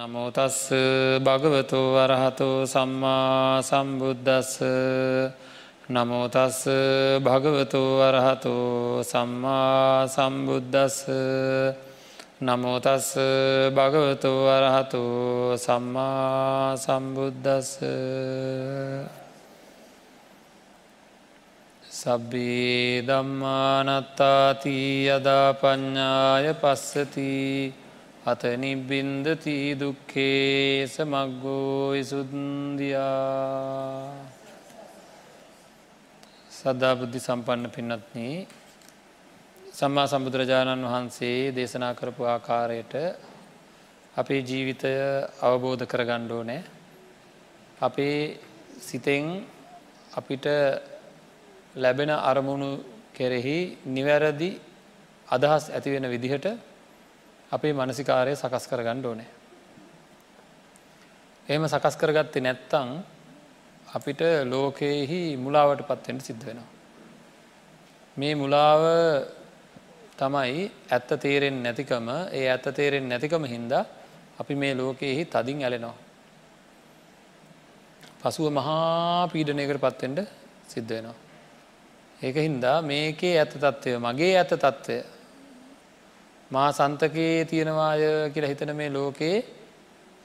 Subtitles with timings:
[0.00, 0.72] නමෝතස්ස
[1.20, 4.52] භගවතු වරහතෝ සම්මා සම්බුද්ධස්ස
[5.90, 6.60] නමෝතස්ස
[7.20, 10.96] භගවතු වරහතෝ සම්මා සම්බුද්ධස්ස
[12.40, 13.10] නමෝතස්ස
[13.70, 15.02] භගවතු වරහතු
[15.58, 17.76] සම්මා සම්බුද්ධස්ස
[21.92, 24.76] සබ්බී දම්මානත්තාති
[25.08, 27.89] යදා ප්ඥාය පස්සතිී.
[28.22, 33.00] අත නිබ්බින්දති දුක්කේ සමක්ගෝ ඉසුන්දයා
[36.52, 38.20] සද්ධා බුද්ධි සම්පන්න පින්නත්න
[39.72, 42.94] සම්මා සම්බුදුරජාණන් වහන්සේ දේශනා කරපු ආකාරයට
[44.14, 44.92] අපේ ජීවිතය
[45.40, 46.62] අවබෝධ කර ගණ්ඩෝ නෑ
[47.80, 48.36] අපේ
[48.78, 49.26] සිතෙන්
[50.12, 50.44] අපිට
[51.74, 52.70] ලැබෙන අරමුණු
[53.14, 54.50] කෙරෙහි නිවැරදි
[55.28, 56.68] අදහස් ඇතිවෙන විදිහට
[57.50, 59.30] අපේ මනසිකාරය සකස් කර ගණ්ඩ ඕනෑ.
[61.48, 62.90] එහෙම සකස් කරගත්තේ නැත්තං
[63.88, 66.68] අපිට ලෝකයෙහි මුලාවට පත්වෙන්ට සිද්ධ වෙනවා.
[68.16, 68.82] මේ මුලාව
[70.16, 73.84] තමයි ඇත්ත තේරෙන් නැතිකම ඒ ඇත්ත තේරෙන් නැතිකම හින්දා
[74.38, 75.96] අපි මේ ලෝකයෙහි තදින් ඇලෙනවා.
[78.20, 80.20] පසුව මහා පීඩනයකට පත්වෙන්ට
[80.68, 81.18] සිද්ධ වෙනවා.
[82.22, 84.96] ඒක හින්දා මේකේ ඇත තත්ත්වය මගේ ඇත තත්ත්වය
[86.50, 89.36] මා සන්තකයේ තියෙනවාය කියලා හිතන මේ ලෝකයේ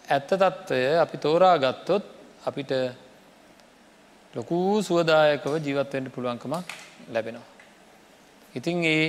[0.08, 2.06] ඇත්ත තත්ත්වය අපි තෝරා ගත්තොත්
[2.46, 2.72] අපිට
[4.34, 6.66] ලොකූ සුවදායකව ජීවත්වෙන්ට පුළුවන්කමක්
[7.10, 7.48] ලැබෙනවා.
[8.56, 9.06] ඉතින් ඒ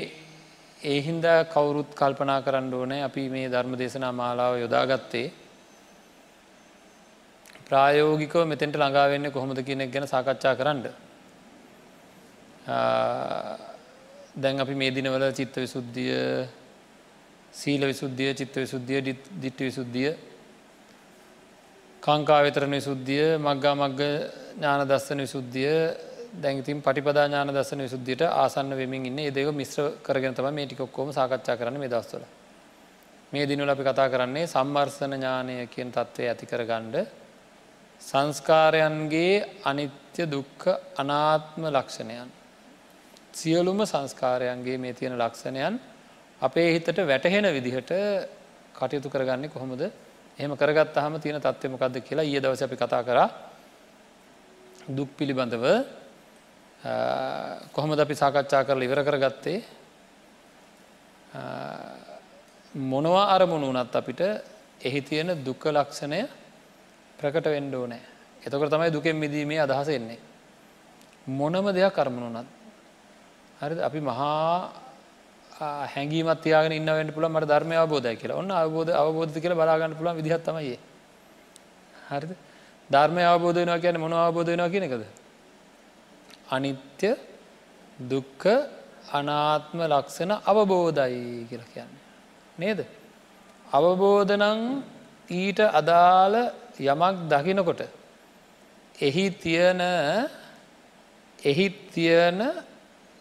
[0.82, 5.26] ඒහින්දා කවුරුත් කල්පනා කරන්න ඕනෑ අපි මේ ධර්ම දේශනා මාලාව යොදාගත්තේ
[7.66, 10.84] ප්‍රායෝගිකව මෙතෙන්ට ළඟාවෙන්න කොහොමද කියනෙක් ගැන සාකච්ඡා කරන්න.
[14.36, 16.14] දැන් අපි මේ දිනවල චිත්ත විසුද්ධිය
[17.56, 19.00] සීල විසුද්ධිය චිත්ත විසුද්ධිය
[19.40, 20.10] දිට්ට විසුද්ධිය
[22.02, 24.02] කාංකා වෙතරණ විසුද්ධිය මක්ගා මග්ග
[24.52, 25.72] ඥාන දස්සන විසුද්ධිය
[26.36, 29.18] දැඟතින් පටිපදා ඥාන දස්සන විසුද්ධියට ආසන්න වෙමින් ඉන්න.
[29.20, 32.24] ඒදක මිශ්‍ර කරගෙන තම මේ ටිකොක්කෝම සාකච්ඡා කරන මේ දස්වල
[33.32, 36.96] මේ දිනවල අපි කතා කරන්නේ සම්වර්සන ඥානය කියන තත්ත්වය ඇති කර ගණ්ඩ
[38.02, 39.34] සංස්කාරයන්ගේ
[39.64, 40.62] අනිත්‍ය දුක්ක
[40.96, 42.30] අනාත්ම ලක්ෂණයන්.
[43.32, 45.80] සියලුම සංස්කාරයන්ගේ මේ තියෙන ලක්ෂණයන්
[46.40, 47.92] අපේ හිතට වැටහෙන විදිහට
[48.74, 49.82] කටයුතු කරගන්නේ කොහොමද?
[50.38, 53.18] එහෙම කරගත් හම තියෙන තත්වමකක්ද කියලා ඒ දවස අපි කතා කර.
[54.88, 55.64] දුක් පිළිබඳව
[57.72, 59.64] කොහොමද අපි සාකච්ඡා කරල ඉවර කරගත්තේ?
[62.74, 64.20] මොනවා අරමුණු වනත් අපිට
[64.84, 66.20] එහි තියෙන දුක්ක ලක්ෂණය
[67.18, 68.02] ප්‍රකට වෙන්ඩෝ නෑ
[68.44, 70.20] එතකට තමයි දුකෙන් මිදීමේ අදහස එන්නේ.
[71.28, 72.48] මොනම දෙයක් කරමුණුනත්
[73.60, 74.84] හරි අපි මහා
[75.58, 78.36] හැඟීමත් තියාගෙන ඉන්නවට පුළ මට ධර්මය අවබෝධය කියලා.
[78.36, 80.78] ඔන්න අවබෝධ අවබෝධ කියල බලාගන්න පුළන් විදිහත්තමයි
[82.08, 82.32] හරිද?
[82.90, 85.04] ධර්මය අවබෝධ වෙනවා කියන මොන අවබෝධ වෙනවා කියන එකද?
[86.50, 87.10] අනිත්‍ය
[88.00, 88.44] දුක්ක
[89.12, 92.02] අනාත්ම ලක්ෂණ අවබෝධයි කියලා කියන්නේ.
[92.58, 92.80] නේද?
[93.72, 94.60] අවබෝධනං
[95.30, 96.34] ඊට අදාළ
[96.80, 97.80] යමක් දකිනකොට
[98.98, 99.80] එහි තියෙන
[101.38, 102.40] එහි තියෙන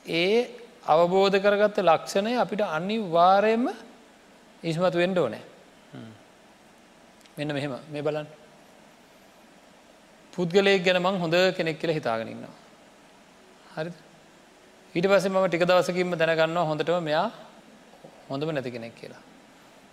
[0.06, 3.68] ඒ අවබෝධ කරගත්ත ලක්ෂණය අපිට අනිවාරයෙන්ම
[4.64, 5.44] ඉස්මතු වෙන්ඩ ඕනෑ.
[7.38, 7.74] මෙන්න මෙහෙම.
[7.92, 8.28] මේ බලන්
[10.34, 12.54] පුද්ගලයෙක් ගැන මං හොඳ කෙනෙක් කියල හිතාගෙනන්නවා
[13.76, 13.92] හරි
[14.96, 17.30] ඊට පස්සේ මම ටික දවසකින්ම දැනගන්නවා හොඳටම මෙයා
[18.30, 19.24] හොඳම නැති කෙනෙක් කියලා.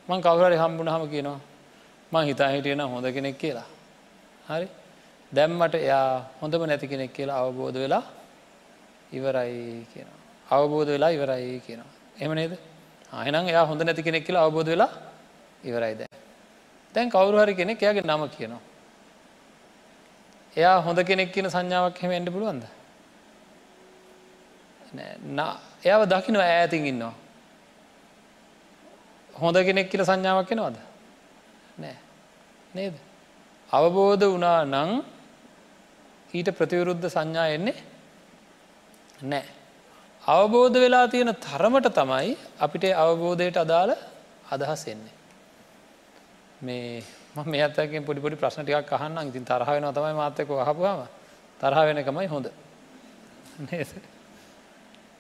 [0.09, 1.41] මං කවුරරි හම්බුණ හම කියනවා
[2.13, 3.69] මං හිතා හිටියන හොඳ කෙනෙක් කියලා.
[4.47, 4.67] හරි?
[5.33, 6.09] දැම්මට එයා
[6.41, 8.05] හොඳම නැති කෙනෙක් කියලා අවබෝධ වෙලා
[9.13, 10.22] ඉවරයි කියනවා.
[10.53, 11.93] අවබෝධ වෙලා ඉවරයි කියනවා.
[12.21, 12.53] එම නේද
[13.13, 14.93] ආයනම් එයා හොඳ නැති කෙනෙක් කියලා අවබෝධ වෙලා
[15.65, 16.11] ඉවරයි දැ.
[16.95, 18.63] දැන් කවුරු හරි කෙනෙක් එයාගේ නම කියනවා.
[20.57, 22.65] එයා හොඳ කෙනෙක් කියන සංඥාවක් හෙම එන්ඩ පුළුවන්ද.
[25.85, 27.15] එයාව දකින ඈතින් ඉන්නවා.
[29.35, 30.77] හොඳ කෙනෙක් කියල සංඥාවක් කෙනවද.
[31.79, 31.97] නෑ
[32.75, 32.95] නේද.
[33.71, 34.91] අවබෝධ වනා නං
[36.35, 37.79] ඊට ප්‍රතිවරුද්ධ සංඥා එන්නේ
[39.23, 39.62] නෑ.
[40.23, 43.93] අවබෝධ වෙලා තියෙන තරමට තමයි අපිට අවබෝධයට අදාළ
[44.51, 45.15] අදහස් එන්නේ.
[46.61, 47.03] මේ
[47.45, 51.09] මේ අතකින් පොඩිපොඩි ප්‍රශ්න ටිකක් අහන්න ඉතින් තරහ වෙන තමයි මාතක අහපුවාම
[51.61, 52.47] තරහ වෙනකමයි හොඳ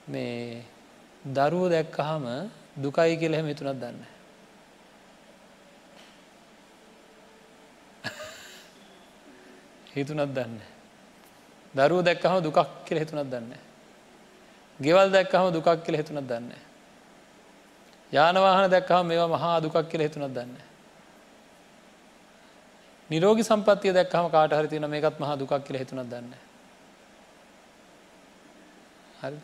[0.06, 0.62] මේ
[1.24, 2.24] දරුවෝ දැක්කහම
[2.76, 3.98] දුකයි කියල එහෙම හිතුනත් දන්න.
[9.94, 10.60] හිතුනත් දන්න.
[11.74, 13.71] දරුව දැක්කහම දුකක් කියල හිතුනත් දන්නේ.
[14.80, 16.52] ගෙවල් දැක්කහම දුකක් කියල හිතුනත් දන්න.
[18.12, 20.72] යානවාහන දැක්කහම මේවා මහා දුකක් කියල හිතුනත් දන්න.
[23.10, 26.32] නිරෝගි සම්පත්තිය දැක්හම කාට හරි තින මේකත් මහ දුකක් කියල හිතුනක් දන්න
[29.20, 29.38] හරි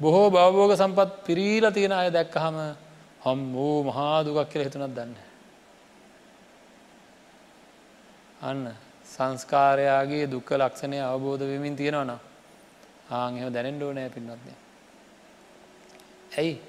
[0.00, 2.58] බොහෝ භවබෝග සම්පත් පිරීල තියෙන අය දැක්කහම
[3.24, 5.14] හම් වූ මහා දුකක් කියල හිතුනක් දන්න
[8.42, 8.62] අන්න
[9.06, 12.12] සංස්කාරයාගේ දුක්ක ලක්ෂණය අවබෝධ වෙමින් තියෙනවන
[13.10, 14.52] ආං එම දැනෙන්ඩෝ නෑ පින්නත්ය
[16.32, 16.60] ඇයි?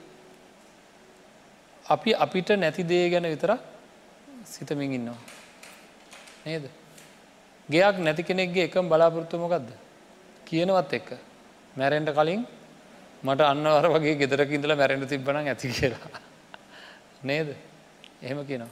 [1.85, 3.59] අපි අපිට නැති දේ ගැන විතරක්
[4.45, 5.17] සිතමින් ඉන්නවා.
[6.45, 6.69] නේද?
[7.69, 9.69] ගෙයක් නැති කෙනෙක්ගේ එකම් බලාපොරොත්තුමකක්ද
[10.45, 11.09] කියනවත් එක්ක.
[11.75, 12.45] මැරෙන්ට කලින්
[13.23, 16.21] මට අන්නවර වගේ ගෙදරක ඉඳල මැරෙන්ට තිබ්බන ඇති කියලා.
[17.23, 17.55] නේද?
[18.21, 18.71] එහෙම කියනවා.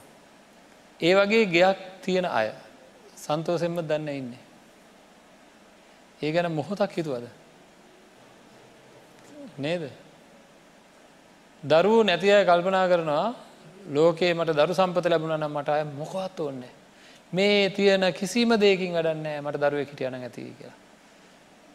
[1.00, 2.52] ඒ වගේ ගෙයක් තියෙන අය
[3.16, 4.44] සන්තෝසෙන්ම දන්න ඉන්නේ.
[6.20, 7.28] ඒ ගැන මොහොතක් හිතුවද?
[9.58, 9.90] නේද?
[11.62, 13.34] දරුවෝ නැති අය කල්පනා කරනවා
[13.90, 16.74] ලෝකේ මට දරු සම්පත ලැබුණ නම් මට අය මොකවත් ඕන්නේ
[17.32, 20.76] මේ තියෙන කිසිම දෙකින් වැඩන්න මට දරුව හිටියන ඇති කියලා.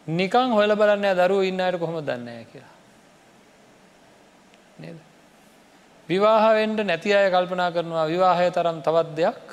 [0.06, 2.74] නිකං හොල බලන්න දරුව ඉන්නයට කොහොම දන්න කියලා.
[4.80, 4.98] නේද?
[6.08, 9.44] විවාහවෙන්ඩ නැති අය කල්පනා කරනවා විවාහය තරම් තවත් දෙයක්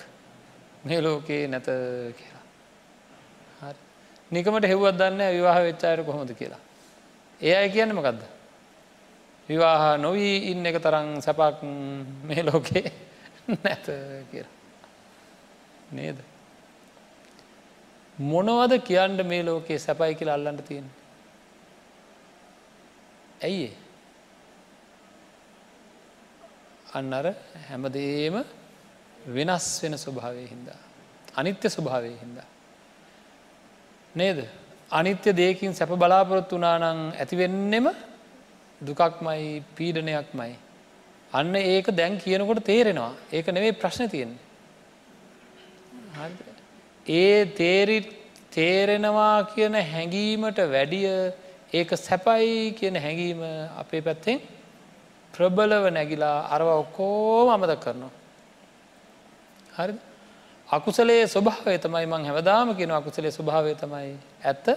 [0.85, 1.67] මේ ලෝකයේ නැත
[2.17, 2.43] කියලා.
[3.61, 3.79] හරි.
[4.31, 6.70] නිකමට හෙව්වත් දන්න විවාහ වෙච්චායට කොහොමද කියලා.
[7.41, 8.21] ඒ අය කියන්න මකක්ද
[9.49, 11.63] විවාහ නොවී ඉන්න එක තරම් සැපක්
[12.23, 12.91] මේ ලෝකේ
[13.63, 13.85] නැත
[14.31, 14.53] කියලා.
[15.91, 16.17] නේද?
[18.17, 20.87] මොනවද කියන්න මේ ලෝකයේ සැපයි කියලා අල්ලන්න තියෙන
[23.43, 23.69] ඇයි
[26.93, 27.27] අන්න අර
[27.69, 28.37] හැමදේම
[29.27, 30.79] වෙනස් වෙන ස්වභාවය හින්දා
[31.35, 32.49] අනිත්‍ය ස්වභාවය හින්දා.
[34.15, 34.39] නේද?
[34.91, 37.87] අනිත්‍ය දෙයකින් සැප බලාපොරොත්තු වනානං ඇතිවෙන්නෙම
[38.81, 40.53] දුකක්මයි පීඩනයක්මයි.
[41.33, 43.11] අන්න ඒක දැන් කියනකොට තේරෙනවා.
[43.31, 44.39] ඒක නෙවේ ප්‍රශ්න තියෙන්නේ.
[47.05, 47.97] ඒ තේරි
[48.51, 51.07] තේරෙනවා කියන හැඟීමට වැඩිය
[51.73, 53.41] ඒක සැපයි කියන හැඟීම
[53.77, 54.41] අපේ පැත්තෙන්
[55.33, 58.11] ප්‍රබලව නැගිලා අරව ඔක්කෝම අමත කරනවා.
[59.77, 59.93] හරි
[60.67, 64.67] අකුසලේ ස්වභාවය තමයි මං හැවදාම කියෙන අකුසලේ ස්වභාවය තමයි ඇත්ත?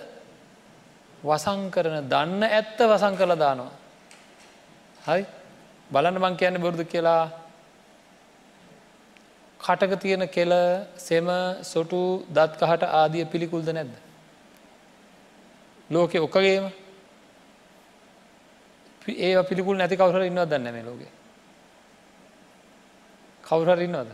[1.22, 3.72] වසං කරන දන්න ඇත්ත වසං කරලා දානවා.
[5.00, 5.24] හරි?
[5.90, 7.22] බලන්න මං කියන්න බොරුදු කියලා.
[9.60, 10.52] කටක තියෙන කෙල
[10.98, 11.28] සෙම
[11.62, 12.00] සොටු
[12.30, 13.94] දත්කහට ආදිය පිළිකුල්ද නැද්ද.
[15.90, 16.72] ලෝකෙ ඔක්කගේම
[19.08, 21.08] ඒ පිළිකුල් නැති කවුර ඉන්නවත් දන්න මේ ලෝකෙ?
[23.44, 24.10] කවුරර ඉන්නවද?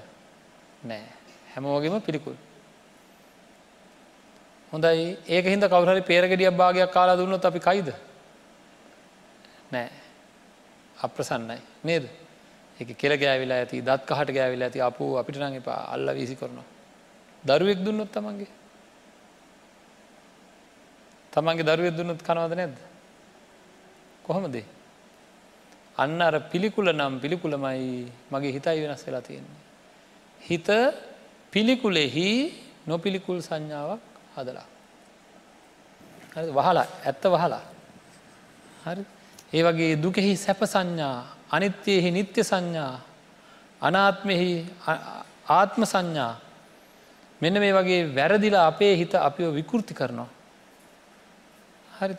[0.83, 1.05] නෑ.
[1.53, 2.37] හැමෝගේම පිළිකුල්.
[4.73, 5.17] හොඳයි.
[5.29, 7.89] ඒක හිද කවුරහරි පේරගෙඩිය භාගයක් කාලා දුන්නොත් අපි කයිද?
[9.73, 9.91] නෑ.
[10.97, 11.61] අප්‍රසන්නයි.
[11.85, 12.09] නේද?
[12.81, 15.81] එක කෙල ගෑවිලා ඇති දත් කහට ගෑවිලා ඇති අප අපිට නං එපා.
[15.89, 16.67] අල්ල වීසි කරනවා.
[17.45, 18.51] දරුවෙක් දුන්නොත් තමන්ගේ.
[21.33, 22.77] තමන්ගේ දරුවෙක් දුන්නොත් කනවද නැද්ද?
[24.25, 24.65] කොහොමදේ?
[25.97, 29.61] අන්න අර පිළිකුල නම් පිළිකුලමයි මගේ හිතයි වෙනස් වෙලා තියෙන්නේ.
[30.41, 30.69] හිත
[31.53, 32.29] පිළිකුලෙහි
[32.87, 34.10] නොපිළිකුල් සංඥාවක්
[34.41, 34.67] හදලා.
[36.49, 37.63] වහලා ඇත්ත වහලා.
[38.85, 39.05] හරි
[39.53, 41.17] ඒ වගේ දුකෙහි සැප සංඥා
[41.51, 42.95] අනිත්‍යයෙහි නිත්‍ය සංඥා
[43.83, 44.51] අනාත්මෙහි
[45.49, 46.33] ආත්ම සංඥා
[47.41, 50.29] මෙන්න මේ වගේ වැරදිලා අපේ හිත අපිෝ විකෘති කරනවා.
[51.91, 52.15] හරි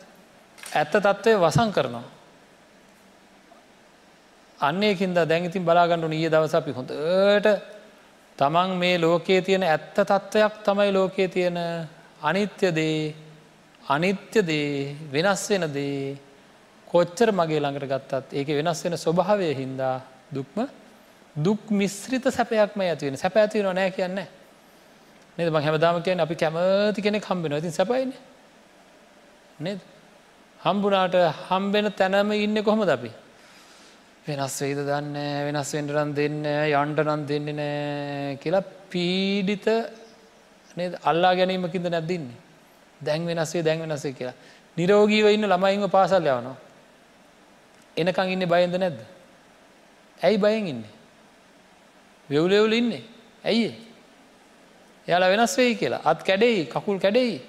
[0.58, 2.04] ඇත්ත තත්ත්වය වසං කරනවා.
[4.60, 7.48] අන්නේකින්ද දැන් ඉතින් බලාගන්නු ඒ දවස අපි හොඳට
[8.38, 11.58] තමන් මේ ලෝකයේ තියෙන ඇත්ත තත්ත්වයක් තමයි ලෝකයේ තියෙන
[12.22, 13.14] අනිත්‍යදේ
[13.84, 16.16] අනිත්‍යදේ වෙනස් වෙන දේ
[16.88, 19.96] කොච්චර මගේ ළඟට ගත්තත් ඒක වෙනස් වෙන ස්වභාවය හින්දා
[20.30, 20.68] දුක්ම
[21.36, 24.18] දුක් මිස්ත්‍රිත සැපයක්ම ඇතිවෙන සැප ඇතිව නෑ කියන්න.
[25.38, 25.48] නද?
[25.48, 28.12] ම හැමදාම කියන අපි කැමති කෙනෙක් හම්බෙන ඉතින් සැපයින
[29.60, 29.80] නද?
[30.60, 31.16] හම්බුනාට
[31.48, 33.10] හම්බෙන තැනම ඉන්න කොහොම දපි
[34.26, 39.66] වෙනස් වෙයිද දන්න වෙනස් වෙන්ටරන් දෙන්න යන්ටනන් දෙන්නේ නෑ කියලා පීඩිත
[41.04, 42.38] අල්ලා ගැනීමකින්ද නැද්දින්නේ
[43.00, 44.34] දැන් වෙනස්සේ දැන් වෙනස්සේ කියලා.
[44.76, 46.56] නිරෝගීව ඉන්න ළමයින්ව පාසල් යවනවා.
[47.96, 48.98] එනකං ඉන්න බයන්ද නැද්ද?
[50.20, 50.92] ඇයි බයෙන් ඉන්නේ?
[52.28, 53.02] වෙවුලෙවුල ඉන්නේ.
[53.44, 53.92] ඇයි
[55.08, 56.02] එයාලා වෙනස් වෙයි කියලා.
[56.04, 57.40] අත් කැඩෙයි කකුල් කැඩෙයි.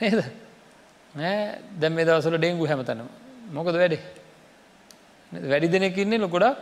[0.00, 0.24] නේද?
[1.14, 1.58] නෑ.
[1.80, 3.08] දැම් මේ දවසල ඩෙංගු හැමතනම.
[3.52, 4.02] මොකද වැඩේ?
[5.32, 6.58] වැඩි දෙනෙක් ඉන්නේ ලොකොඩක්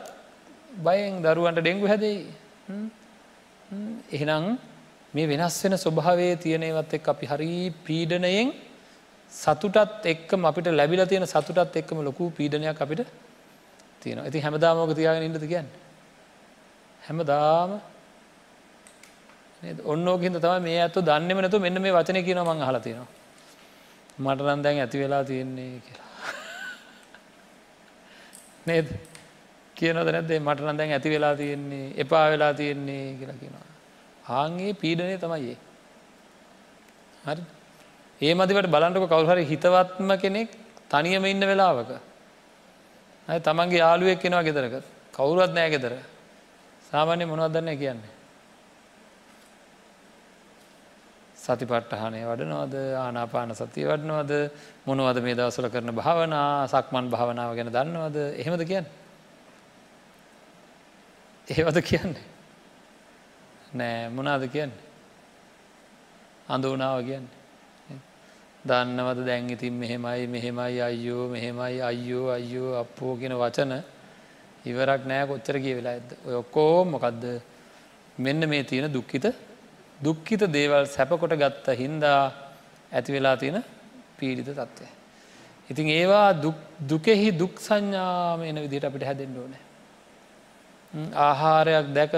[0.79, 2.27] බයෙන් දරුවන්ට ඩෙංගු හැදෙයි.
[4.13, 4.59] එහෙනම්
[5.15, 7.53] මේ වෙනස් වෙන ස්වභාවය තියනවත් එක් අපි හරි
[7.87, 8.53] පීඩනයෙන්
[9.33, 13.07] සතුටත් එක්කම අපිට ලැබිල තියෙන සතුටත් එක්කම ලොකු පීඩනයක් අපිට
[14.03, 15.69] තියෙන ඇති හැමදාමෝක තියාගෙන ඉන්නද කියන්න?
[17.03, 17.81] හැමදාම
[19.85, 23.09] ඔන්නෝකින්ද තම මේ ඇතු දන්නෙම නැතු මෙන්න මේ වචන කියන මං හලතිනවා
[24.19, 26.11] මට නම් දැන් ඇති වෙලා තියෙන්නේ කියලා.
[28.67, 28.89] නේද?
[29.77, 33.72] කියනද නැදේ මට නම් දැන් ඇති වෙලා තියෙන්නේ එපා වෙලා තියෙන්නේ කියලා කියනවා.
[34.27, 35.57] ආන්ගේ පීඩනය තමයි
[37.25, 37.43] හරි.
[38.21, 40.49] ඒ මදිවට බලන්ටක කවුහරි හිතවත්ම කෙනෙක්
[40.89, 41.91] තනියම ඉන්න වෙලාවක.
[43.29, 44.83] ඇ තමන්ගේ යාලුවෙක් කෙනවා ගෙදරක.
[45.13, 45.95] කවුරුවත් නෑ ගෙදර.
[46.91, 48.13] සාමාන්‍ය මොනවත් දන්න කියන්නේ?
[51.37, 52.75] සති පට්ටහනය වඩනවද?
[52.97, 54.51] ආනාපාන සතිය වඩනවද?
[54.87, 56.67] මොනවද මේ දවසල කරන භාවනා?
[56.69, 58.19] සක්මන් භාවනාව ගැන දන්නවද?
[58.39, 58.87] එහෙමද කියන්න?
[61.49, 62.32] ඒවද කියන්නේ?
[63.73, 64.91] නෑ මොනාද කියන්නේ
[66.49, 67.41] අඳුනාව කියන්නේ
[68.65, 73.73] දන්නවද දැන් ඉතින් මෙහෙමයි මෙහෙමයි අයියෝ මෙහෙමයි අයියෝ අයියෝ අපෝ කියෙන වචන
[74.65, 77.25] ඉවරක් නෑ කොච්චර කිය වෙලා ඇද ඔය ඔක්කෝ මොකක්ද
[78.19, 79.27] මෙන්න මේ තියෙන දුක්කිත
[80.01, 82.23] දුක්කිත දේවල් සැපකොට ගත්ත හින්දා
[82.93, 83.65] ඇති වෙලා තියෙන
[84.19, 84.87] පීඩිත තත්ත්වය.
[85.71, 86.29] ඉතින් ඒවා
[86.83, 89.65] දුකෙහි දුක් සංඥාම එන විදිට අපිට හැදෙන්ඩ ඕනෑ.
[91.19, 92.13] ආහාරයක් දැක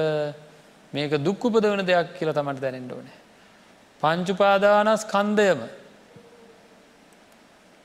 [0.95, 3.19] මේක දුක් උපදවන දෙයක් කියලා තමට දැනෙන්ට ඕනෑ.
[4.03, 5.61] පංචුපාදානස් කන්දයම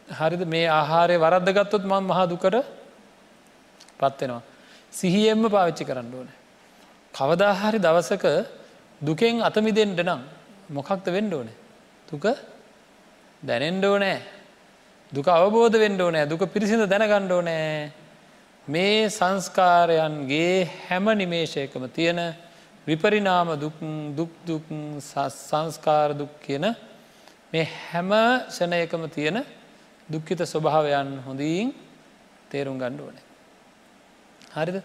[0.07, 2.55] හරිද මේ ආහාරය වරද්ද ගත්තොත් මං මහදුකට
[3.97, 4.41] පත්වෙනවා.
[4.91, 6.29] සිහියෙන්ම පාවිච්චි කරන්න ඕන.
[7.13, 8.25] කවදාහරි දවසක
[9.01, 10.21] දුකෙන් අතමිදෙන්ට නම්
[10.69, 11.49] මොකක්ද වෙන්ඩ ඕන.
[12.07, 12.25] දුක
[13.43, 14.19] දැනෙන්ඩෝ නෑ
[15.11, 17.91] දුක අවබෝධ වෙන්ඩෝ නෑ දුක පිරිසිඳ දැනගණ්ඩෝ නෑ
[18.67, 22.19] මේ සංස්කාරයන්ගේ හැම නිමේශයකම තියෙන
[22.87, 24.67] විපරිනාම දුක්
[24.99, 26.75] සංස්කාර දුක් කියන
[27.51, 28.11] මේ හැම
[28.49, 29.45] ෂණයකම තියෙන
[30.09, 31.73] දුක්කිත ස්වභාවයන් හොඳීන්
[32.49, 33.25] තේරුම් ගණ්ඩ ඕනේ.
[34.55, 34.77] හරිද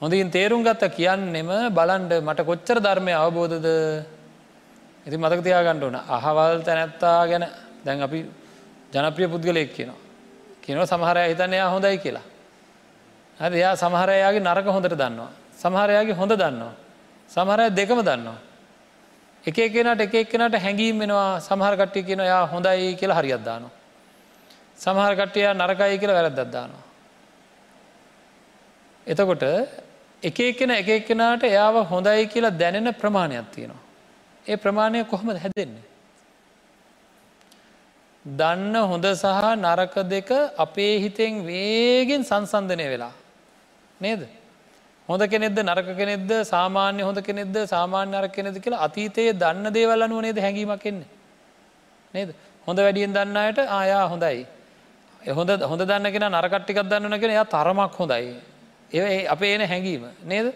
[0.00, 3.66] හොඳින් තේරුම් ගත්ත කියන්නෙම බලන්ඩ මට කොච්චර ධර්මය අවබෝධද
[5.06, 7.44] ඉති මතක තියාගණ්ඩ ඕන අහවල් තැනැත්තා ගැන
[7.84, 8.18] දැන් අපි
[8.92, 9.98] ජනප්‍රිය පුද්ගලයෙක් කියනවා.
[10.62, 12.26] කියනව සමහරය හිතන්න එයා හොඳයි කියලා.
[13.40, 15.30] හරි එයා සමහරයාගේ නරක හොඳට දන්නවා.
[15.56, 16.74] සමහරයාගේ හොඳ දන්නවා.
[17.30, 18.38] සමහරය දෙකම දන්නවා.
[19.44, 23.70] එක කෙනට එක එක්කෙනට හැඟීම් වෙනවා සමහර කට්ටිය කියන යා හොඳයි කියලා හරිියත්දානවා.
[24.76, 26.82] සමහර කට්ටිය නරකයි කියලා වැරද්දත්දානවා.
[29.06, 29.44] එතකොට
[30.22, 33.82] එක එක්කෙන එක එක්කෙනට එයාව හොඳයි කියලා දැනෙන ප්‍රමාණයක් තියෙනවා.
[34.46, 35.86] ඒ ප්‍රමාණය කොහොමද හැදෙන්නේ.
[38.24, 39.24] දන්න හොඳ සහ
[39.56, 43.12] නරක දෙක අපේ හිතෙන් වේගෙන් සංසන්ධනය වෙලා.
[44.00, 44.39] නේද.
[45.10, 50.22] හොඳ කෙනෙද නරක කෙනෙද සාමාන්‍ය හොඳ කෙනෙද සාමාන්‍ය අර කෙනෙද කියලා අතීතයේ දන්න දේවල් අනුව
[50.22, 51.10] නේද හැඟීමක් එන්නේ.
[52.14, 52.34] නේද
[52.66, 54.46] හොඳ වැඩියෙන් දන්නයට ආයා හොඳයි.
[55.20, 58.34] හොඳ හොඳ දන්නගෙන නරකට්ටිකක් දන්නන කෙන එයා තරමක් හොඳයි.
[58.92, 60.54] ඒ අපේ එන හැඟීම නේද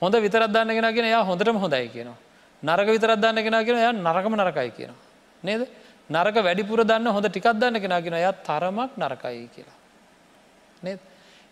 [0.00, 2.18] හොඳ විතරත් දන්නගෙන ගෙන එයා හොඳටම හොඳයි කියනවා.
[2.62, 5.00] නරක විතරත් දන්නගෙන කියෙන එයා නරකම නරකයි කියනවා.
[5.42, 5.68] නේද
[6.10, 9.78] නරක වැඩිපුර දන්න හොඳ ටිකක් දන්න කෙන ගෙන එයා තරමක් නරකයි කියලා.
[10.82, 10.98] නේද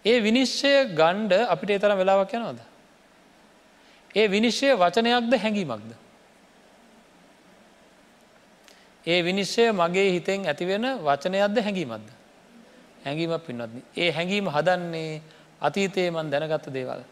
[0.04, 2.60] ඒ විනිශ්චය ගණ්ඩ අපිට එතරම් වෙලාවක් යනවද.
[4.14, 5.90] ඒ විනිශ්චය වචනයක්ද හැඟීමක්ද.
[9.06, 12.08] ඒ විනිශ්චය මගේ හිතෙන් ඇතිවෙන වචනයක්ද හැඟීමක්ද.
[13.04, 13.82] හැඟීමක් පින්වත්න.
[13.96, 15.22] ඒ හැඟීම හදන්නේ
[15.60, 17.02] අතීතයේ මන් දැනගත්ත දේවල්.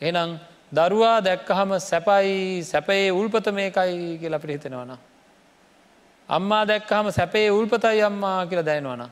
[0.00, 0.38] එනම්
[0.72, 4.96] දරුවා දැක්කහම සැපයි සැපයේ උල්පත මේකයි කියල අපිට හිතෙනවන.
[6.28, 9.08] අම්මා දැක්කහම සැපේ උල්පතයි අම්මා කියලා දැනවන.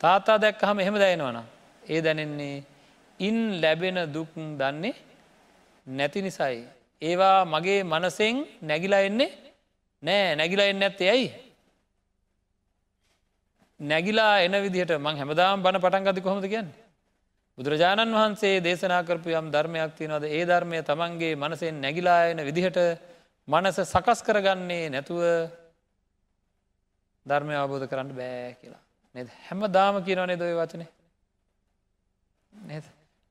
[0.00, 1.53] තාත්තා දැක්කහම එහෙම දැනවනා.
[1.86, 2.64] ඒ දැනෙන්නේ
[3.20, 4.94] ඉන් ලැබෙන දුක් දන්නේ
[5.86, 6.64] නැති නිසයි.
[7.02, 9.30] ඒවා මගේ මනසෙන් නැගිලා එන්නේ
[10.02, 11.28] නෑ නැගිලා එන්න ඇත්තේ ඇයි.
[13.80, 16.84] නැගිලා එන විදිහට මං හැමදාම් බණ පටන් ගති කොහොමද කියන්නේ.
[17.58, 22.78] බුදුරජාණන් වහන්සේ දේශනා කරපු යම් ධර්මයක් තියනවද ඒ ධර්මය තමන්ගේ මනසෙන් නැගිලා එන විදිහට
[23.48, 25.22] මනස සකස් කරගන්නේ නැතුව
[27.26, 28.82] ධර්මය අවබෝධ කරන්න බෑ කියලා.
[29.14, 30.88] නෙ හැම දාම කියනවනේ දොය වචනේ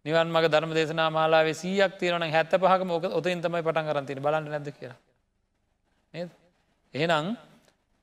[0.06, 4.50] නිවන් මග ධර්ම දේශනා මාලාවේ සීයක් තියරන හැත්ත පහක මොක ඔතින් තමයි පටන් කරන්තින බලන්න
[4.50, 5.00] නැද කියලා.
[6.94, 7.36] එහෙනම්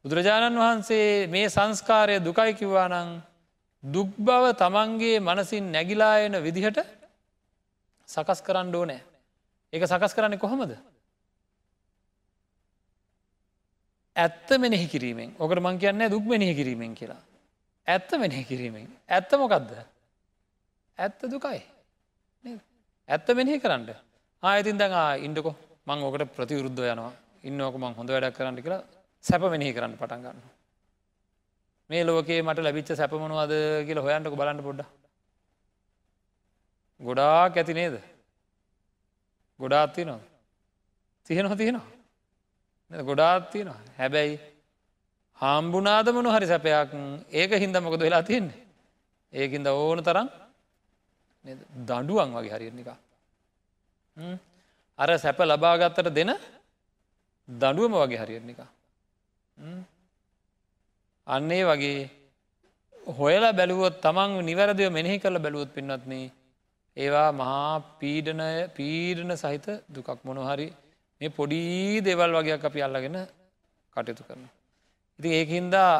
[0.05, 3.21] බුදුරජාණන් වහන්සේ මේ සංස්කාරය දුකයි කිව්වානං
[3.85, 6.81] දුක් බව තමන්ගේ මනසින් නැගිලා එන විදිහට
[8.09, 9.01] සකස් කරන්න ඕනෑ.
[9.73, 10.73] ඒක සකස් කරන්න කොහොමද.
[14.17, 17.21] ඇත්ත මෙනෙහි කිරීමෙන් ඕකට මං කියන්න දුක් මෙනෙහි කිරීමෙන් කියලා.
[17.87, 19.71] ඇත්ත මෙනෙහි කිරීමෙන් ඇත්ත මොකක්ද.
[20.99, 21.61] ඇත්ත දුකයි.
[23.09, 23.91] ඇත්ත මෙනෙහි කරන්න
[24.43, 25.51] ආයතින් දැන් ඉන්ඩකො
[25.87, 27.13] මං ඕකට ප්‍රතිවරුද්ධ යනවා
[27.45, 28.83] ඉන්නෝක මං හොඳ වැඩක් කරන්න කියලා
[29.25, 30.41] සැප මෙනෙහි කරන්න පටන් ගන්න.
[31.91, 33.55] මේ ලෝකේ මට ලැබිච්ච සැපමනුවද
[33.87, 34.89] කියලා හොයන්ටක බලන්න පොඩ්ඩ.
[37.01, 37.97] ගොඩාක් ඇති නේද.
[39.61, 40.21] ගොඩාත්ති නවා.
[41.27, 42.01] තියනවා තියෙනවා.
[42.91, 44.39] ගොඩාත් තියෙනවා හැබැයි
[45.41, 46.93] හාම්බුනාද මොන හරි සැපයක්
[47.33, 48.59] ඒක හින්ද මොකද වෙලා තියෙන්නේ
[49.33, 50.29] ඒකින්ද ඕන තරම්
[51.45, 52.99] දඩුවන් වගේ හරිනිකා
[54.99, 56.33] අර සැප ලබාගත්තට දෙන
[57.49, 58.69] දඩුවම වගේ හරිනිකා
[61.27, 62.11] අන්නේ වගේ
[63.13, 66.13] හොයලා බැලුවොත් තමන් නිවැරදිව මෙනෙහි කරල බැලුවොත් පින්නත්න
[66.97, 70.69] ඒවා මහා පීඩනය පීඩන සහිත දුකක් මොනොහරි
[71.21, 73.19] මේ පොඩී දෙවල් වගේයක් අපි අල්ලගෙන
[73.93, 74.45] කටයුතු කරන.
[75.19, 75.93] ඉති ඒහින්දා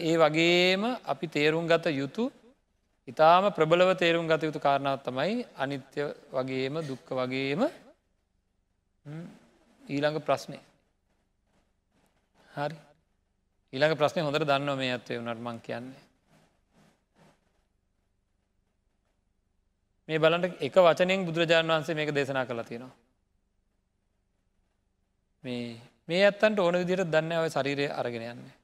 [0.00, 2.24] ඒ වගේම අපි තේරුම් ගත යුතු
[3.10, 7.62] ඉතාම ප්‍රබලව තේරුම් ගත යුතු කාරණාව තමයි අනිත්‍ය වගේම දුක්ක වගේම
[9.84, 10.58] ඊළඟ ප්‍රශ්නය
[12.48, 12.76] හරි.
[13.72, 16.02] ඊළඟ ප්‍රශ්නය හොඳට දන්න මේ ඇත්වේ වනට මං කියන්නේ.
[20.08, 22.96] මේ බලට එක වචනයෙන් බුදුරජාණන් වහන්සේ මේක දේශනා කළ තියෙනවා.
[25.44, 28.56] මේ මේ ඇත්තන්ට ඕන විදියට දන්න ඔය ශරීරය අරගෙන යන්නේ.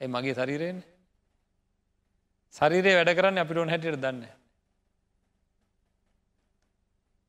[0.00, 0.78] ඒ මගේ ශරීරයෙන්
[2.54, 4.24] ශරීරය වැඩ කරන්න අපිට ඕන හැටියට දන්න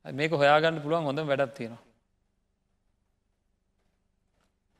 [0.05, 1.83] මේක හොයාගන්න පුළුවන් හොඳ වැඩත් තියෙනවා.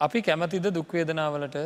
[0.02, 1.58] අපි කැමතිද දුක්වේදනාවලට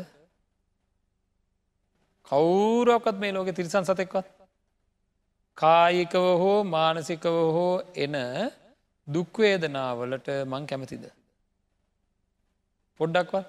[2.27, 4.27] කවුරක්කත් මේ ලෝක තිරිසන් සතෙක්වත්?
[5.57, 7.25] කායිකව හෝ මානසිකව
[7.55, 8.15] හෝ එන
[9.07, 11.03] දුක්වේදනාවලට මං කැමතිද?
[12.99, 13.47] පොඩ්ඩක්වත්?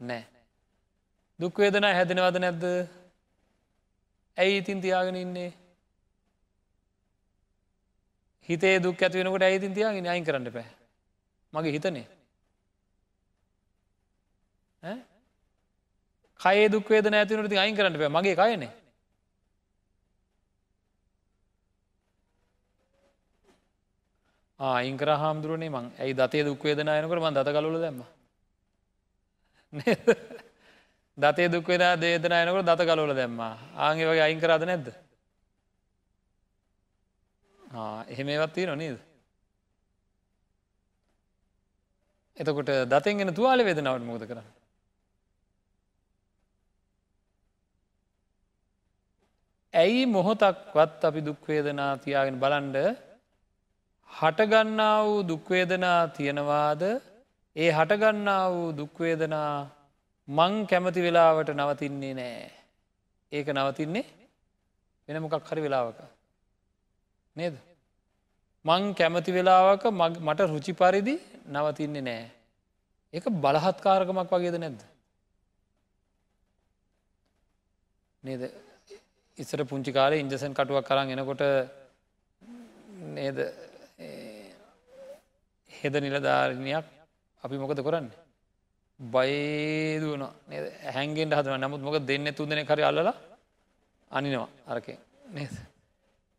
[0.00, 0.24] නෑ.
[1.40, 2.64] දුක්වේදනා හැදෙනවද නැද්ද?
[4.38, 5.52] ඇයි ඉතින් තියාගෙන ඉන්නේ?
[8.48, 10.68] හිතේ දුක් ඇතිවෙනකට ඇයිතින් තියාගෙන අයින් කරන්න පැ
[11.52, 12.06] මගේ හිතනේ.
[16.40, 18.72] කය දුක්වේද ඇතිනට ති අයින් කරන්න පැ මගේ කයනේ.
[24.60, 25.86] ආයිංකර හාමුදුරුවනේ මං.
[25.98, 28.04] ඇයි දතේ දුක්වේදනායනකට මන් දත කලුල දැම්ම?
[31.18, 33.54] දතේ දුක්වෙන දේදනයනකට දත කලෝල දැම්මා.
[33.76, 34.86] ආගේ වගේ අයින් කරාද නැද්ද?
[38.12, 38.98] එහෙම ඒවත්තිී නොනේද
[42.36, 44.46] එතකොට දතෙන්ගෙන තුවාල වේදනාවට මොද කරන්න?
[49.74, 52.76] ඇයි මොහොතක්වත් අපි දුක්වේදනා තියාගෙන බලන්ඩ
[54.10, 56.82] හටගන්නා වූ දුක්වේදනා තියෙනවාද?
[57.56, 59.54] ඒ හටගන්නා වූ දුක්වේදනා
[60.28, 62.50] මං කැමති වෙලාවට නවතින්නේ නෑ.
[63.32, 64.04] ඒක නවතින්නේ
[65.08, 65.98] වෙන මොකක් හරි වෙලාවක.
[67.36, 67.56] නේද?
[68.64, 72.30] මං කැමති වෙලාවක මට රුචි පරිදි නවතින්නේ නෑ.
[73.12, 74.80] ඒක බලහත්කාරකමක් වගේද නැද්ද?
[78.22, 78.42] නේද?
[79.38, 81.44] ඉස්සර පුංචි කාලේ ඉන්ජසන් කටුවක් කරන්න එනකොට
[83.12, 83.38] නේද?
[85.70, 86.86] හෙද නිලධාරණයක්
[87.44, 88.23] අපි මොකද කරන්න?
[89.00, 90.22] බයදුවන
[90.94, 93.10] හැන්ගෙන්ට හදන නමුත් මොක දෙන්න තුන්දන කරි අල්ලල
[94.10, 94.48] අනිනවා.
[94.66, 94.98] අරකේ.
[95.28, 95.54] නේද?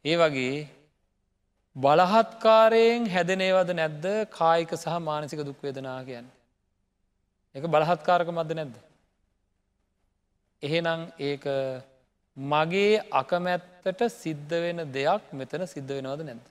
[0.06, 0.68] ඒ වගේ
[1.76, 4.06] බලහත්කාරයෙන් හැදනේවද නැද්ද?
[4.32, 6.28] කායික සහ මානසික දුක්වේදනා කියන්න.
[7.56, 8.76] එක බලහත්කාරක මද නැද්ද?
[10.64, 11.46] එහෙනම් ඒක
[12.38, 16.46] මගේ අකමැත්තට සිද්ධ වෙන දෙයක් මෙතන සිද්ධ වෙනවද නැද්ද.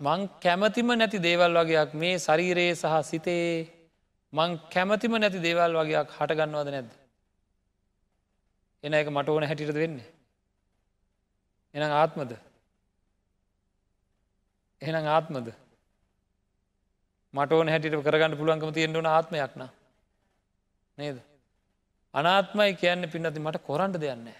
[0.00, 3.68] මං කැමතිම නැති දේවල් වගේයක් මේ ශරීරයේ සහ සිතේ
[4.32, 6.90] මං කැමතිම නැති දේවල් වගේයක් හටගන්නවද නැද්ද.
[8.84, 10.08] එන එක මට ඕන හැටිට වෙන්නේ.
[11.74, 12.32] එන ආත්මද
[14.82, 15.48] එහෙනම් ආත්මද
[17.34, 19.62] මට ඕන හැටිට කරගන්න පුළුවන්කම තියෙන්ටුවන ආත්මයක්න
[20.98, 21.16] නේද
[22.14, 24.38] අනාත්මයි කියන්න පින්නති මට කොරන්ට දෙයන්නේ.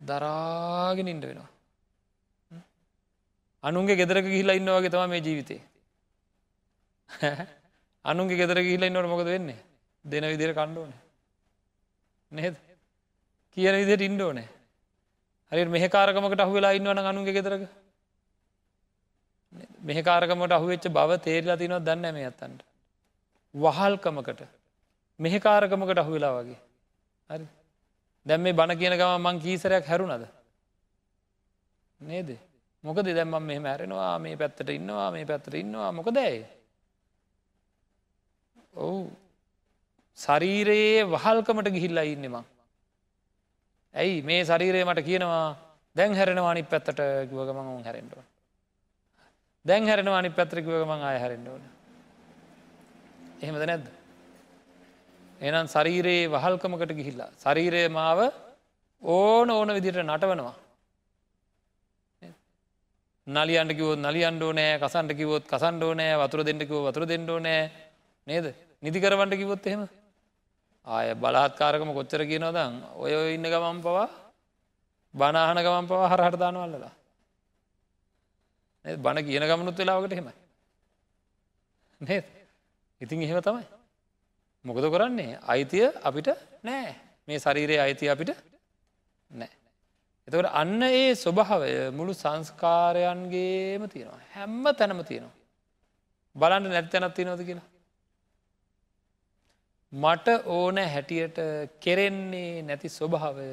[0.00, 1.53] දරාගෙන ඉන්ඩ වෙනවා.
[3.64, 5.60] අනුන්ගේ ගෙදරක ගිහිලා ඉන්නවාගේ තම මේ ජීවිතේ.
[8.04, 9.60] අනුන්ගේ ගෙදර ගිහිලා ඉන්නවට මොකද වෙන්නේ
[10.04, 10.92] දෙන විදිර කණ්ඩෝන.
[12.32, 12.54] නේද
[13.56, 14.48] කියන විදිට ඉන්ඩෝනෑ.
[15.52, 17.64] හරි මෙහකාරකමට අහුවෙලා ඉන්නවන අනුන්ගේ ගෙදරක.
[19.82, 22.62] මෙහකාරකමට අහුවෙච්ච බව තේරලා තිනොත් දන්න මේ ඇත්තන්ට.
[23.54, 24.40] වහල්කමකට
[25.20, 26.58] මෙහෙකාරකමකට අහු වෙලා වගේ
[27.30, 27.46] හරි
[28.26, 30.26] දැම් මේ බණ කියන ගම මං කීසරයක් හැරුණද
[32.00, 32.30] නේද
[32.84, 35.90] මොකද දැම්මම් මෙ මැරෙනවා මේ පැත්තට ඉන්නවා මේ පැත්තට ඉන්නවා.
[35.92, 36.44] මොකදයි
[38.74, 39.10] ඔවු.
[40.18, 42.36] ශරීරයේ වහල්කමට ගිහිල්ලා ඉන්නෙම
[43.94, 44.22] ඇයි?
[44.22, 45.56] මේ ශරීරයේ මට කියනවා
[45.96, 48.22] දැන් හැරෙනවානි පැත්තට කිවගමන් ඔවුන් හැරෙන්ටුව
[49.64, 51.62] දැන් හැරෙනවානි පැත්‍රකිවගමන් ආය හැරෙන්ඩෝන
[53.42, 53.86] එහෙමද නැද්ද?
[55.40, 57.30] එනම් ශරීරයේ වහල්කමකට ගිහිල්ලා.
[57.38, 58.20] ශරීරය මාව
[59.02, 60.54] ඕන ඕන විදිට නටවනවා.
[63.26, 67.70] නලියන්ට කිවොත් නලියන්ඩෝ නෑ කසන්ට කිවොත් කසන්ඩෝ නෑ වතුර දෙන්නකිව වතුර දෙන්නඩෝ නෑ
[68.26, 68.54] නේද?
[68.82, 69.88] නිදිකරවන්ට කිවොත් එහෙම.
[70.86, 74.08] ආය බලාත්කාරකම කොච්චර කියනවදං ඔය ඉන්න ගමන් පවා
[75.14, 76.92] බනාහන ගමන් පවා හරහට දානවල්ලලා.
[78.84, 80.34] බණ කියන ගමනුත් වෙලාවකට හෙමයි
[82.00, 82.20] නේ
[83.00, 83.64] ඉතින් එහෙම තමයි.
[84.64, 85.38] මොකද කරන්නේ?
[85.42, 86.28] අයිතිය අපිට
[86.62, 86.94] නෑ.
[87.28, 88.36] මේ ශරීරයේ අයිතිය අපිට
[89.30, 89.50] නෑ.
[90.28, 94.20] එතකට අන්න ඒ ස්වභාවය මුළු සංස්කාරයන්ගේම තියෙනවා.
[94.32, 95.34] හැම්ම තැනම තියෙනවා.
[96.36, 97.68] බලන්න නැත්තැනත් තියනොද කියලා?
[99.92, 101.38] මට ඕන හැටියට
[101.80, 103.48] කෙරෙන්නේ නැති ස්වභාවය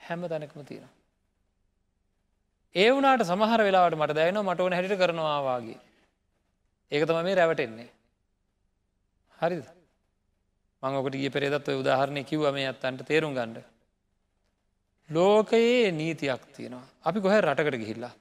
[0.00, 0.94] හැම තැනකම තියෙනවා.
[2.74, 5.80] ඒ වුණට සමහර වෙලාට මට දැන මට ඕන හැට කරනවාවාගේ
[6.92, 7.90] ඒක තම මේ රැවටෙන්නේ.
[9.38, 9.64] හරිද?
[10.82, 13.75] මංගකට ගිය පෙරේදත් ඔය උදාහරණය කිව්ව මේ අත්තන්ට තේරුම් ගන්නඩ
[15.10, 16.86] ලෝකයේ නීතියක් තියෙනවා.
[17.04, 18.14] අපි කොහැ රටකට ගිහිල්ලා?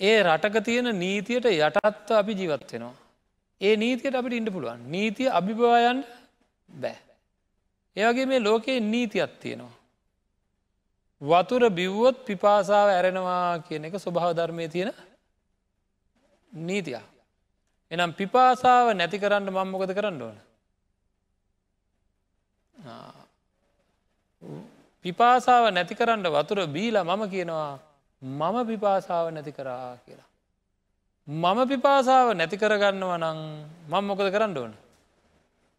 [0.00, 2.94] ඒ රටක තියෙන නීතියට යටත්ව අපි ජීවත් වෙනවා.
[3.60, 4.80] ඒ නීතියට අපිට ඉන්න පුළුවන්.
[4.86, 6.00] නීතිය අභිභවායන්
[6.68, 6.98] බෑ.
[7.96, 9.76] ඒවගේ මේ ලෝකයේ නීතියක් තියෙනවා.
[11.22, 14.92] වතුර බිව්වොත් පිපාසාව ඇරෙනවා කියන එක ස්වභාව ධර්මය තියෙන
[16.52, 17.04] නීතියක්.
[17.90, 20.38] එනම් පිපාසාව නැති කරන්න මංමොකද කරන්න ඕන?
[25.04, 27.78] පිපාසාව නැති කරන්න වතුර බීලා මම කියනවා
[28.22, 30.28] මම පිපාසාව නැති කරා කියලා.
[31.28, 33.38] මම පිපාසාව නැති කරගන්නව නං
[33.88, 34.72] මං මොකද කරන්න ඕන.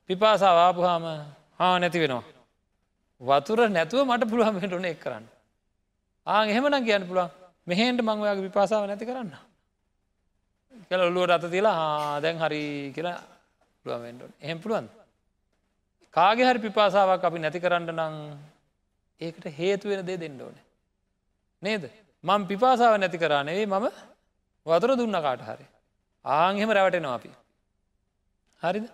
[0.10, 1.04] පිපාසාව ආපුහාම
[1.60, 2.24] හා නැති වෙනවා.
[3.22, 5.26] වතුර නැතුව මට පුළුවන්ට උන එක් කරන්න.
[6.28, 7.30] ආ එහෙමන කියන්න පුළුවන්
[7.68, 9.34] මෙහෙන්ට මංවයාගේ විපාසාව නැති කරන්න.
[10.88, 13.20] කල ඔල්ලුවට අත තිලා හා දැන් හරි කියලා
[13.86, 14.90] පුළුවන්ට එහෙම පුළුවන්.
[16.14, 18.16] කාගේ හරි පිපාසාවක් අපි නැති කරන්න නං
[19.22, 20.56] ඒකට හේතුවෙන දේ දෙන්න ඕන.
[21.62, 21.84] නේද
[22.24, 23.88] මං පිපාසාව නැති කරා නෙවෙයි මම
[24.66, 25.66] වතුර දුන්න කාට හරි.
[26.26, 27.30] ආංහෙම රැවටෙනවා අපි.
[28.64, 28.86] හරිද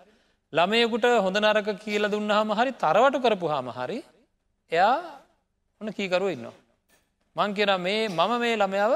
[0.52, 3.98] ළමයකුට හොඳ නරක කියල දුන්නහම හරි තරවට කරපු හාම හරි
[4.72, 4.96] එයා
[5.80, 6.56] ඔන්න කීකරුව ඉන්නවා.
[7.36, 8.92] මං කියෙන මේ මම මේ ළමයාව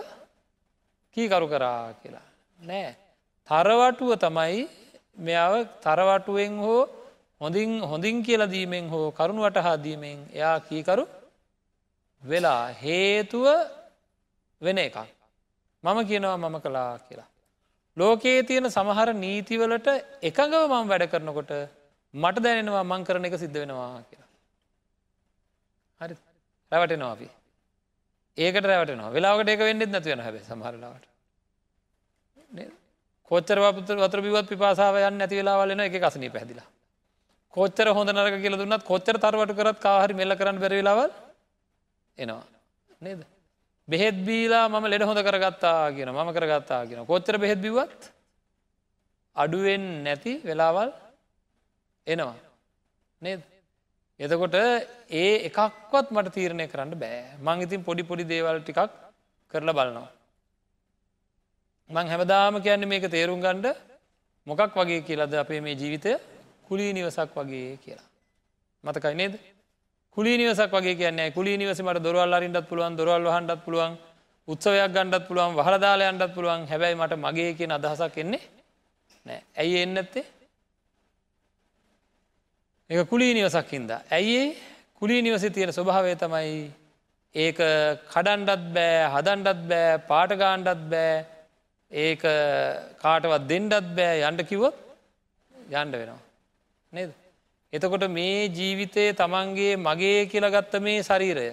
[1.17, 2.27] කීකරු කරා කියලා.
[2.61, 2.97] නෑ
[3.49, 4.69] තරවටුව තමයි
[5.19, 6.83] මෙයාව තරවටුවෙන් හෝ
[7.41, 11.05] හොඳින් හොඳින් කියල දීමෙන් හෝ කරුණු වටහා දීමෙන් එයා කීකරු
[12.23, 13.47] වෙලා හේතුව
[14.63, 14.97] වෙන එකක්.
[15.85, 17.29] මම කියනවා මම කලා කියලා.
[17.97, 19.89] ලෝකයේ තියෙන සමහර නීතිවලට
[20.23, 21.53] එකඟව මම වැඩ කරනකොට
[22.15, 24.31] මට දැනෙනවා මං කරන එක සිද්ධ වෙනවා කියලා.
[26.01, 26.15] හරි
[26.73, 27.29] රැවටෙනවා අපි.
[28.39, 31.05] ඒකට රැවටනවා වෙලාවට ඒක වෙන්නෙත් නැති වෙන හැබ සමහරලාවට.
[33.31, 33.59] කොච්චර
[33.99, 36.69] වතුර බිවත් පිපාසාාව යන්න නැති වෙලාවලන එක කසනී පැදිලා.
[37.55, 41.11] කොච්චර හොඳ නරක කියල දුන්නත් කොච්චර තරවට කරත් කාහරි මෙල්ල කරන්න බැරිලාවල්
[42.19, 42.45] එනවා.
[43.01, 43.21] නේද.
[43.89, 48.01] බෙහෙත් බීලා මම ලෙඩ හොඳ කරගත්තා කියන මම කරගත්තා කියන කොච්චර බෙහෙත් බිවත්
[49.37, 50.91] අඩුවෙන් නැති වෙලාවල්
[52.07, 52.37] එනවා.
[53.23, 53.41] නේද.
[54.21, 54.57] එතකොට
[55.13, 58.93] ඒ එකක්වත් මට තීරණය කරන්න බෑ මං ඉතින් පොඩි පොඩි දේවල් ටිකක්
[59.55, 60.11] කරලා බලනවා.
[61.91, 63.67] මං හැමදාම කියන්නේ මේක තේරුම් ගණ්ඩ
[64.47, 66.13] මොකක් වගේ කියලද අපේ මේ ජීවිතය
[66.67, 68.09] කුලී නිවසක් වගේ කියලා.
[68.85, 69.35] මතකයි නේද
[70.17, 73.95] කුලී නිවසක් වගේ කියන්නේ කුලී නිවසමට දොරවල් අරින්ටත් පුළුවන් දොරවල් හන්ඩත් පුළුවන්
[74.49, 76.67] උත්සවයක් ගණ්ඩත් පුළුවන් වහදාලයන්ටත් පුළුවන්.
[76.67, 78.43] හැබැයි මට මගේ කියෙන අදහසක් එන්නේ
[79.27, 80.25] නෑ ඇයි එන්න ඇත්තේ
[82.91, 83.91] එක කුලී නිවසක් හින්ද.
[84.11, 84.41] ඇයි
[84.95, 86.53] කුලී නිවසි තියෙන ස්වභාවය තමයි
[87.35, 87.59] ඒක
[88.13, 91.25] කඩන්ඩත් බෑ හදන්ඩත් බෑ පාටගාණ්ඩත් බෑ.
[91.91, 92.23] ඒක
[93.01, 94.21] කාටවත් දෙන්නත් බෑ.
[94.29, 94.77] යන්ට කිවොත්
[95.73, 96.21] යන්ඩ වෙනවා.
[96.93, 97.22] නේද.
[97.73, 101.49] එතකොට මේ ජීවිතය තමන්ගේ මගේ කියලගත්ත මේ ශරීරය.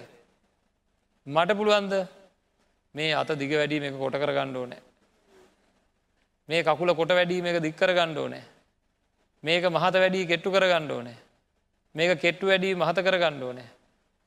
[1.26, 1.94] මට පුළුවන්ද
[2.94, 4.82] මේ අත දිග වැඩීම එක කොට කර ගණ්ඩෝ නෑ.
[6.48, 8.44] මේ කකුල කොට වැඩීම එක දික්කර ගණ්ඩෝ නෑ.
[9.44, 11.18] මේක මහත වැඩී කෙට්ටු කර ගණ්ඩෝ නෑ.
[11.94, 13.68] මේක කෙට්ටු වැඩී මහත කර ගණ්ඩෝ නෑ.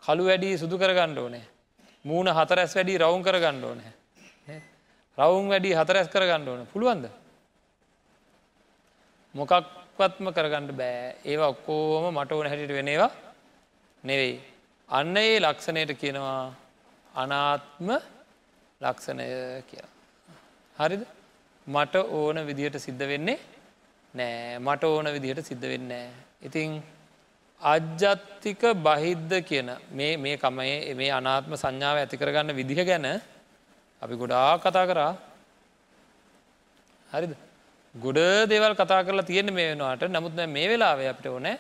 [0.04, 1.46] කළු වැඩී සුදු කර ගණ්ඩෝ නෑ.
[2.06, 3.94] මූුණ හතරැස් වැඩී රවුන් කර ගණ්ඩෝ නෑ.
[5.18, 7.06] රවුම් වැඩි හතරැස් කරගන්න ඕන පුළුවන්ද
[9.98, 11.16] මොකක්වත්ම කරගන්නඩ බෑ.
[11.26, 13.12] ඒවා ඔක්කෝම මට ඕන හැටිට වෙනේවා
[14.04, 14.42] නෙවෙයි.
[14.90, 16.54] අන්න ඒ ලක්ෂණයට කියනවා
[17.14, 17.90] අනාත්ම
[18.82, 19.28] ලක්ෂණය
[19.70, 19.92] කියලා.
[20.76, 21.04] හරිද?
[21.68, 23.40] මට ඕන විදිහට සිද්ධ වෙන්නේ
[24.14, 24.60] නෑ.
[24.60, 26.10] මට ඕන විදිහට සිද්ධ වෙන්නේ
[26.42, 26.82] ඉතිං
[27.62, 33.06] අජ්ජත්තික බහිද්ධ කියන මේ මේ කමයේ මේ අනාත්ම සංඥාව ඇති කරගන්න විදිහ ගැන
[34.02, 35.14] අපි ගොඩා කතා කරා.
[37.10, 37.43] හරිද?
[37.96, 38.18] ගොඩ
[38.50, 40.04] දේවල් කතා කරලා තියෙන මේ වෙනවාට.
[40.10, 41.60] නමුත් මේ වෙලාවේ අපිට ඕනෑ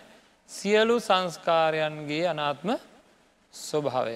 [0.49, 2.69] සියලු සංස්කාරයන්ගේ අනාත්ම
[3.53, 4.15] ස්වභාවය.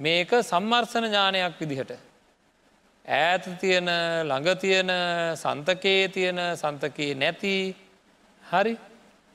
[0.00, 1.92] මේක සම්මර්සන ඥානයක් විදිහට.
[3.04, 3.90] ඈත තියෙන
[4.24, 4.90] ළඟ තියෙන
[5.34, 7.56] සන්තකයේ තියෙන සන්තකයේ නැති.
[8.44, 8.74] හරි.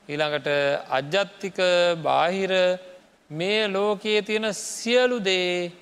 [0.08, 0.48] ඊළඟට
[0.90, 1.58] අජ්ජත්තික
[2.02, 2.52] බාහිර
[3.30, 5.72] මේ ලෝකයේ තියෙන සියලු දේ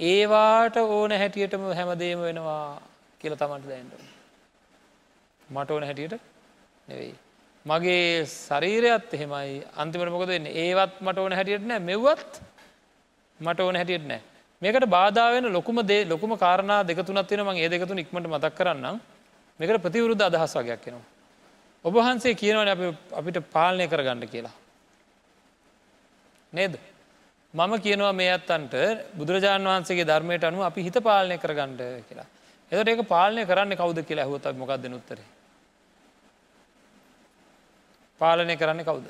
[0.00, 2.80] ඒවාට ඕන හැටියටම හැමදේම වෙනවා
[3.20, 4.09] කියල තමන්ට දැන්ට.
[5.50, 6.16] මට ඕන හැටියට
[6.88, 7.14] නෙවෙයි.
[7.66, 12.42] මගේ ශරීරයත් එහෙමයි අන්තිමට මොකද වෙන්න ඒවත් මට ඕන හැටියට නෑ මෙව්වත්
[13.40, 14.22] මට ඕන හැටියට නෑ
[14.62, 19.00] මේකට බාධාවෙන ලොකුම දේ ලොකුම කාරණා දෙකතුනත් වෙන මගේ ඒ දෙකතුන ඉක්මට මතක් කරන්නම්
[19.60, 21.06] මේකට ප්‍රතිවරුද්ධ අදහස් වගයක් කෙනවා.
[21.84, 22.68] ඔබහන්සේ කියනවන
[23.12, 24.56] අපිට පාලනය කරගන්න කියලා.
[26.52, 26.78] නේද.
[27.54, 28.74] මම කියනවා මේ අත්තන්ට
[29.14, 32.28] බුදුරජාණන් වහන්සේගේ ධර්මයට අනුව අපි හිත පාලනය කරගන්නඩ කියලා.
[32.72, 35.18] එතට ඒක පාලනය කරන්න කවුද කියලා හොත මොකක්ද නුත්තර.
[38.20, 39.06] පාලනය කරන්න කවුද.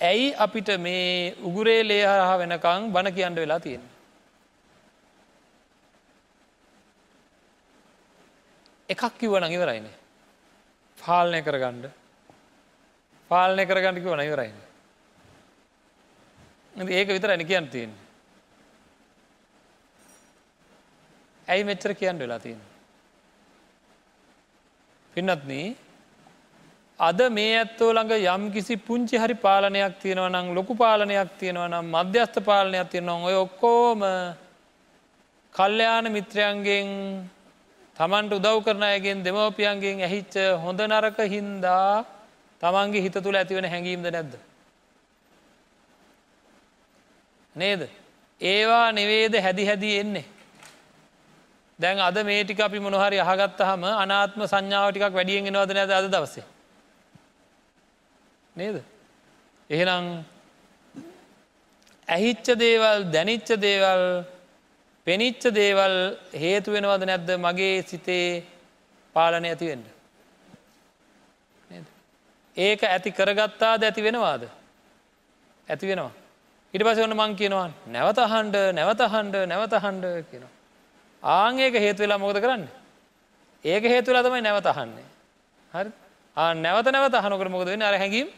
[0.00, 3.84] ඇයි අපිට මේ උගුරේ ලේහරහ වෙනකං බණ කියන්න වෙලා තියෙන.
[8.88, 9.96] එකක් කිව්ව නඟිවරයිනේ.
[10.98, 11.90] පාලනය කරගණ්ඩ
[13.30, 14.58] පාලනය කරගන්නකි වන ඉවරයින්න.
[16.90, 17.92] ඒක විතර ඇනි කියන්න තියෙන.
[21.48, 22.62] ඇයි මෙච්චර කියන්න වෙලා තියෙන.
[25.14, 25.52] පින්නත්න
[26.98, 31.86] අද මේ ඇත්තෝ ළඟ යම් කිසි පුංචි හරි පාලනයක් තියෙනවා නම් ලොකු පාලනයක් තියෙනවා නම්
[31.86, 34.02] මධ්‍යස්ථ පාලනයක් තියෙනවා ඔය ඔක්කෝම
[35.54, 36.88] කල්්‍යයාන මිත්‍රයන්ගෙන්
[37.96, 42.04] තමන්ට උදව් කරන අයගෙන් දෙමවපියන්ගෙන් ඇහිච්ච හොඳ නරක හින්දා
[42.62, 44.34] තමන්ගේ හිත තුළ ඇතිවන හැඟීම්ද නැද්ද.
[47.56, 47.88] නේද.
[48.40, 50.26] ඒවා නෙවේද හැදි හැදී එන්නේ.
[51.78, 56.57] දැන් අද මේටික අපි මොනහරි අහගත්ත හම අනාත්ම සංඥාවටිකක් වැඩියෙන් එනවද නැද අද දවසේ.
[58.60, 58.76] නේද.
[59.70, 60.04] එහෙනම්
[62.08, 64.04] ඇහිච්ච දේවල් දැනිච්ච දේවල්
[65.06, 65.94] පෙනිච්ච දේවල්
[66.42, 68.42] හේතු වෙනවද නැද්ද මගේ සිතේ
[69.16, 69.84] පාලනය ඇතිවෙන්න.
[72.56, 74.42] ඒක ඇති කරගත්තාද ඇති වෙනවාද.
[75.68, 76.12] ඇති වෙනවා.
[76.74, 80.52] ඉට පස වන්න මං කියනවා නැවත හන්ඩ නැවත හන්ඩ නැවත හන්ඩ කියනවා.
[81.22, 82.66] ආං ඒක හේතු වෙලා මොකද කරන්න.
[83.64, 85.08] ඒක හේතුලා තමයි නැවතහන්නේ.
[85.72, 85.90] හරි
[86.56, 88.28] නැවත නැවත හනකට මොකද වෙන අර හැඟීම්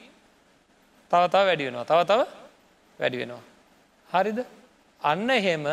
[1.10, 2.20] තවතාව වැඩි වෙනවා තව තව
[2.98, 3.42] වැඩි වෙනවා.
[4.10, 4.38] හරිද
[5.00, 5.66] අන්න එහෙම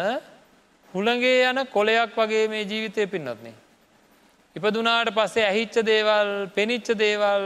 [0.93, 3.55] හුළගේ යන කොලයක් වගේ මේ ජීවිතය පින්නත්නේ.
[4.55, 7.45] ඉපදුනාට පස්සේ ඇහිච්ච දේවල් පෙනිච්ච දේවල්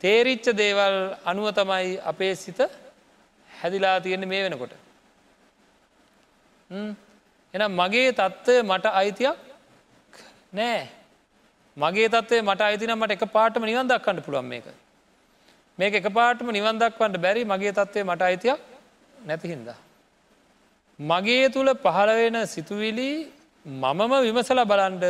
[0.00, 2.60] තේරිච්ච දේවල් අනුව තමයි අපේ සිත
[3.50, 4.72] හැදිලා තියෙන්නේ මේ වෙනකොට.
[7.54, 9.38] එනම් මගේ තත්ත්වය මට අයිතියක්
[10.52, 10.80] නෑ
[11.76, 14.66] මගේ තත්වේ මට අයිතින මට එක පාටම නිවන් දක්කන්න පුළුවන් මේක.
[15.78, 18.60] මේක එක පාටම නිවන් දක්වන්නට බැරි මගේ තත්වේ මට අයිතියක්
[19.26, 19.78] නැතිහින්දා.
[20.98, 23.10] මගේ තුළ පහළවෙන සිතුවිලි
[23.66, 25.04] මමම විමසල බලන්ඩ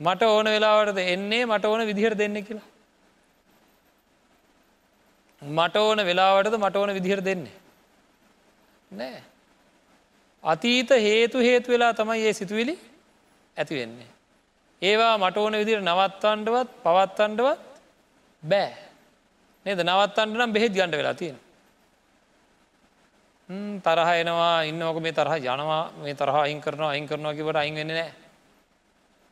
[0.00, 2.68] මට ඕන වෙලාවටද එන්නේ මට ඕන විදිහට දෙන්න කියලා.
[5.42, 7.56] මට ඕන වෙලාවටද මට ඕන විදිහට දෙන්නේ.
[8.90, 9.22] නෑ.
[10.44, 12.74] අතීත හේතු හේතු වෙලා තමයි ඒ සිතුවිලි
[13.56, 14.10] ඇති වෙන්නේ.
[14.82, 17.60] ඒවා මට ඕන විදිර නවත්තන්ඩවත් පවත්තන්ඩවත්
[18.42, 18.85] බෑ.
[19.66, 19.80] නේද?
[19.80, 21.38] නවත්තන්ට නම් බෙහෙත් ගණඩ වෙලා තියෙන.
[23.82, 27.88] තරහ එනවා ඉන්නවක මේ තරහ යනවා මේ තරහ අයින් කරනවා අයින් කරනවා කිවට අයින් වෙන්න
[27.90, 28.10] නෑ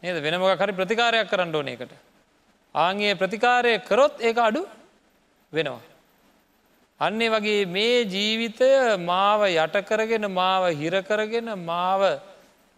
[0.02, 0.16] නේද?
[0.22, 1.92] වෙනමක හරි ප්‍රතිකාරයක් කරන්න ඕන එකට
[2.74, 4.62] ආගේ ප්‍රතිකාරය කරොත් ඒක අඩු
[5.52, 5.82] වෙනවා.
[7.00, 8.70] අන්නේ වගේ මේ ජීවිතය
[9.10, 12.02] මාව යට කරගෙන මාව හිරකරගෙන මාව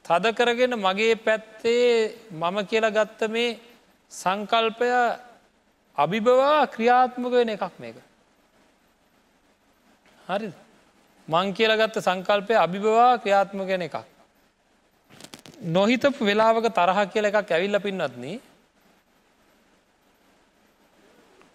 [0.05, 3.59] තද කරගෙන මගේ පැත්තේ මම කියලා ගත්ත මේ
[4.13, 4.89] සංකල්පය
[5.97, 7.97] අභිබවා ක්‍රියාත්මක වෙන එකක් මේක
[10.29, 10.55] හරිද
[11.29, 13.97] මං කියලගත්ත සංකල්පය අභිබවා ක්‍රියාත්ම කෙන එකක්.
[15.77, 18.25] නොහිතපු වෙලාවක තරහ කියල එකක් ඇවිල්ල පින්නත්න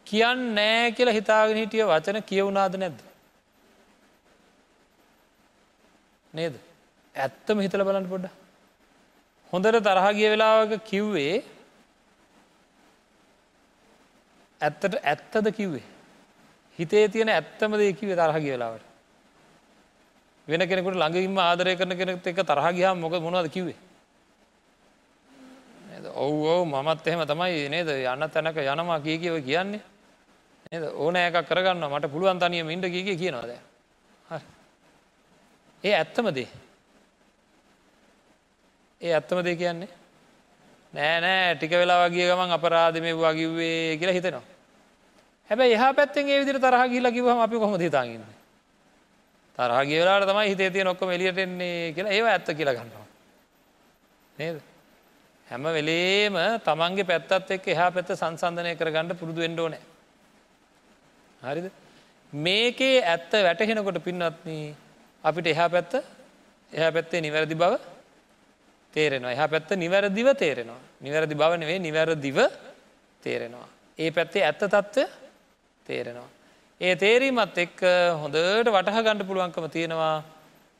[0.08, 2.99] කියන්න නෑ කියලා හිතාගෙන හිටිය වචන කියවුනාද නැද්ද.
[6.34, 6.56] නේද
[7.15, 8.30] ඇත්තම හිතල බලන්න පොඩ්ඩ.
[9.54, 11.43] හොඳට තරහ ගිය වෙලාවක කිව්වේ
[14.62, 15.84] ඇත්තට ඇත්තද කිව්වේ.
[16.80, 18.86] හිතේ තියෙන ඇත්තම දේ කිවේ තරහ ගිය වෙලාවට.
[20.47, 23.80] වෙන කෙනෙකුට ළඟඉම ආදරය කරන කෙනෙක් එක තරහ ගියා මොක මොනවද කිවේ
[26.15, 27.69] ඔව් ඔව මමත් එහෙම තමයි.
[27.69, 27.89] නේද?
[27.89, 29.82] යන්න තැනක යනවා කිය කියව කියන්නේ.
[30.71, 30.84] නේද?
[30.95, 33.58] ඕන එකක් කරගන්න මට පුළුවන් තනියම ඉඩ කිය කියනවාද
[35.84, 36.47] ඒ ඇත්තමදේ
[39.02, 39.89] ඒ ඇත්තම දේ කියන්නේ?
[40.93, 41.56] නෑ නෑ.
[41.56, 44.50] ටික වෙලා වගේ ගමන් අපරාධ මේ වගිව්වේ කියලා හිතෙනවා.
[45.51, 48.39] හැබැයි එහ පැත්තෙන් ඒ විදිර තරහ කියලා කිවහම අපි කොහොම හිතාගන්නේ
[49.57, 53.05] තරහ කියලාට තමයි හිතේ තිය නොක්කොම එලියට එන්නේ කියලා ඒව ඇත්ත කියලා ගන්නවා.
[54.35, 54.61] නේද.
[55.47, 59.83] හැම වෙලේම තමන්ගේ පැත්තත් එක් එහා පැත්ත සංසන්ධනය කර ගණඩ පුරුදු වෙන්ඩෝ නෑ.
[61.41, 61.67] හරිද.
[62.33, 64.75] මේකේ ඇත්ත වැටහෙනකොට පින්නත්න
[65.23, 65.93] අපිට එහා පැත්ත
[66.71, 67.73] එහා පැත්තේ නිවැරදි බව
[68.93, 70.81] තේරෙනවා එහා පැත්ත නිවැරදිව තේරෙනවා.
[71.01, 72.39] නිවැරදි බව නෙවේ නිවැරදිව
[73.23, 73.67] තේරෙනවා.
[73.99, 75.20] ඒ පැත්තේ ඇත්ත තත්ත්ව
[75.85, 76.29] තේරෙනවා.
[76.81, 77.81] ඒ තේරීමත් එක්ක
[78.21, 80.23] හොඳට වටහ ගණඩ පුළුවන්කම තියෙනවා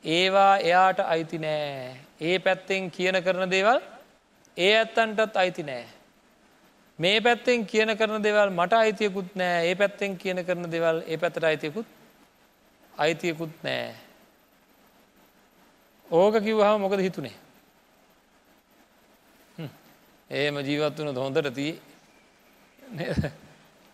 [0.04, 1.96] ඒවා එයාට අයිති නෑ.
[2.20, 3.80] ඒ පැත්තෙන් කියන කරන දේවල්
[4.56, 5.84] ඒ ඇත්තන්ටත් අයිති නෑ.
[6.98, 11.44] මේ පැත්තෙන් කියන කරන දෙවල් මට අයිතියකුත් නෑ ඒ පැත්තෙන් කියන කරන දෙවල් ඒ පැතට
[11.44, 11.86] අයිතියකුත්
[12.94, 13.94] අයිතියකුත් නෑ.
[16.10, 17.36] ඕක කිව්හම මොකද හිතුනේ.
[20.30, 21.72] ඒම ජීවත් වන හොඳට තිය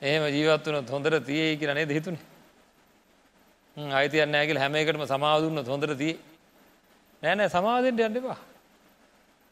[0.03, 2.25] ඒම ජීවත් වන හොඳට තියේ කියර නේ හිතුනේ?
[3.77, 6.15] අයිතියන්න ඇගල් හැම එකටම සමාදුන්න හොඳට තිය
[7.23, 8.39] නෑනෑ සමාදෙන්ට යන්නපා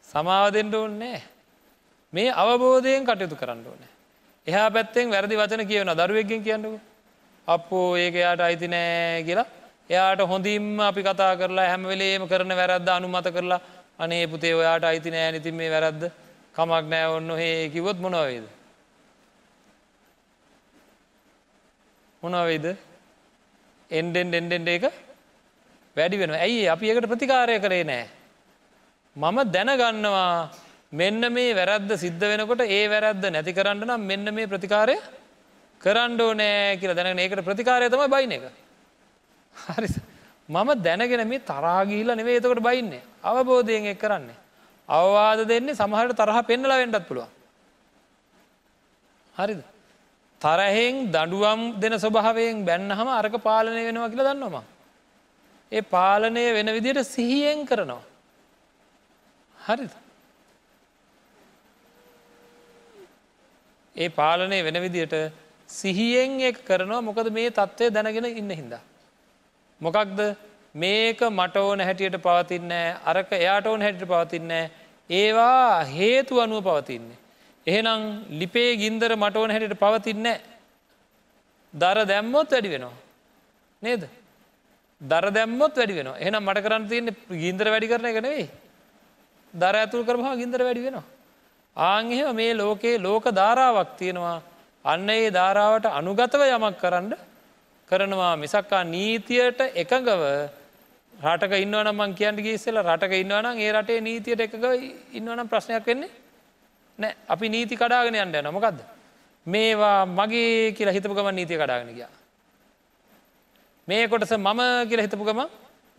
[0.09, 1.23] සමාවදෙන්ට ඕන්නෑ
[2.13, 3.91] මේ අවබෝධයෙන් කටයුතු කරන්න ඕනෑ.
[4.47, 6.81] එහා පැත්තෙන් වැරදි වචන කියවන දරුවගෙන් කියන්නක.
[7.49, 9.47] අපෝ ඒක යායට අයිති නෑ කියලා.
[9.91, 13.61] එයාට හොඳින්ම අපි කතා කරලා හැම වෙලේම කරන වැරද්ද අනුමත කරලා
[13.99, 15.33] අනේ පුතේ ඔයාට අයිති නෑ.
[15.33, 16.03] නිතින් මේ වැරද්ද
[16.57, 17.07] කමක් නෑ.
[17.17, 18.47] ඔන්න හේ කිවොත් මොනවේද
[22.23, 22.67] මොනවේද
[23.91, 24.85] එන්ඩෙන් එන්ඩෙන්ඩ එක
[25.97, 28.07] වැඩි වෙන ඇයි අපි එකට ප්‍රතිකාරය කරේ නෑ.
[29.17, 30.51] මම දැනගන්නවා
[30.93, 34.97] මෙන්න මේ වැරද්ද සිද්ධ වෙනකොට ඒ වැරද්ද නැති කරන්න නම් මෙන්න මේ ප්‍රතිකාරය
[35.81, 38.45] කරණ්ඩෝ නෑ කියල දැන ඒකට ප්‍රතිකාරය තම බයින එක.
[39.77, 39.89] හරි.
[40.49, 43.03] මම දැනගෙන මේ තරාගීල නෙවේ එතකට බයින්නේ.
[43.23, 44.37] අවබෝධයෙන් එක් කරන්නේ.
[44.89, 47.31] අවවාද දෙන්නේ සමහට තරහ පෙන්නලා වෙන්ඩත් පුළුවන්.
[49.35, 49.61] හරිද?
[50.41, 54.65] තරහෙන් දඩුවම් දෙන ස්වභාවයෙන් බැන්නහම අරක පාලනය වෙනවා කියලා දන්නවා
[55.73, 58.03] ඒ පාලනය වෙන විදියට සිහියෙන් කරනවා.
[59.57, 59.91] හරිද?
[63.97, 65.15] ඒ පාලනය වෙන විදියට
[65.71, 68.83] සිහියෙන් එක් කරනවා මොකද මේ තත්ත්වය දැනගෙන ඉන්න හින්දා.
[69.81, 70.37] මොකක්ද?
[70.75, 74.71] මේක මට ඕන හැටියට පවතින්නෑ අරක එයාට ඕන හැටියට පවතින්නෑ
[75.11, 77.19] ඒවා හේතු අනුව පවතින්නේ.
[77.67, 78.03] එහෙනම්
[78.33, 80.37] ලිපේ ගින්දර මට ඕන හැටියට පවතින්නේ
[81.75, 82.95] දර දැම්මොත් වැඩි වෙනවා.
[83.83, 84.03] නේද.
[85.01, 88.49] දර දැම්මොත් වැඩි වෙන එහනම් මට කරන්න තියන්න ගින්දර වැඩි කරන එක නෙවෙයි
[89.55, 91.05] දර ඇතුල් කරමහා ගින්දර වැඩි වෙනවා.
[91.77, 94.37] ආංහෙම මේ ලෝකයේ ලෝක ධාරාවක් තියෙනවා
[94.85, 97.13] අන්න ඒ ධාරාවට අනුගතව යමක් කරන්න
[97.91, 100.23] කරනවා මිසක්කා නීතියට එකඟව
[101.15, 104.67] රටක ඉන්නවනම් මං කියන්න ගිස්සල රටක ඉන්නවනම් ඒ රටේ නීතියට එකඟ
[105.13, 106.15] ඉන්නවනම් ප්‍රශ්නයක් වෙන්නේ
[106.99, 108.79] නෑ අපි නීති කඩාගෙන යන්න නොමකක්ද
[109.47, 112.13] මේවා මගේ කියලා හිතපු ගම නීතිය කඩාගෙන ගියා.
[113.89, 115.41] මේ කොටස මම කියලා හිතපු ගම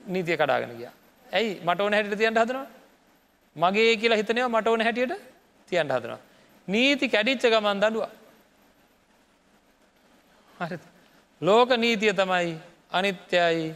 [0.01, 0.93] නීතිය කඩාගෙන ගියා.
[1.27, 1.61] ඇයි?
[1.65, 2.67] මට ඕන හැටියට තියන්ට හදනවා.
[3.55, 5.13] මගේ කියලා හිතනවා මට ඕන හැටියට
[5.69, 6.19] තියන්ට හදනවා.
[6.67, 8.05] නීති කැඩිච්ච ගමන් දඩුව
[10.59, 10.77] හරි
[11.41, 12.59] ලෝක නීතිය තමයි
[12.91, 13.75] අනිත්‍යයි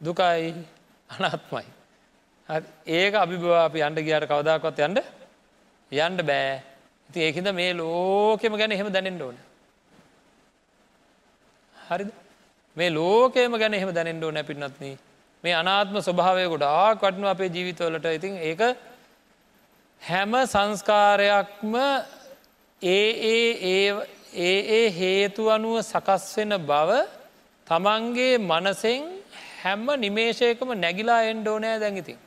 [0.00, 0.52] දුකයි
[1.10, 1.66] අනත්මයි.
[2.88, 4.98] ඒක අභිභවා අපි අන්ඩ ගියාට කවදාකොත් යන්ඩ
[5.92, 6.62] යන්ඩ බෑ.
[7.10, 9.36] ඉති ඒකද මේ ලෝකෙම ගැන එහෙම දැනෙන්ට ඕන.
[11.74, 12.10] හරිද?
[12.76, 14.96] මේ ලෝකේම ගැන එහෙම දැනෙන්ට ඕන පින්නත්න
[15.44, 18.06] මේ අනාත්ම ස්වභාවය ගොඩා කටනු අපේ ජීවිතවලට.
[18.10, 18.62] ඉතින් ඒක
[20.02, 21.74] හැම සංස්කාරයක්ම
[22.82, 23.08] ඒ
[23.64, 23.84] ඒ
[24.70, 26.90] ඒ හේතු අනුව සකස් වෙන බව
[27.66, 29.04] තමන්ගේ මනසෙන්
[29.62, 32.18] හැම්ම නිමේශයකම නැගිලා එන්ඩෝනෑ දැඟිතින්.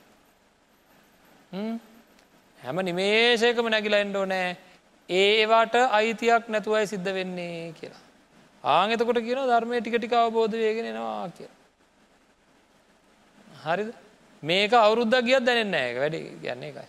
[2.66, 4.58] හැම නිමේශයකම නැගිලා එන්ඩෝනෑ
[5.10, 8.02] ඒවාට අයිතියක් නැතුවයි සිද්ධ වෙන්නේ කියලා.
[8.64, 11.50] ආංගතකොට කියන ධර්මය ටික ටික අවබෝධ වේගෙනෙනවා කිය.
[13.64, 13.90] හරිද
[14.44, 16.88] මේක අවුරුද්දක් ගියත් දැනෙන්න එක වැඩි කියන්නේ එකයි.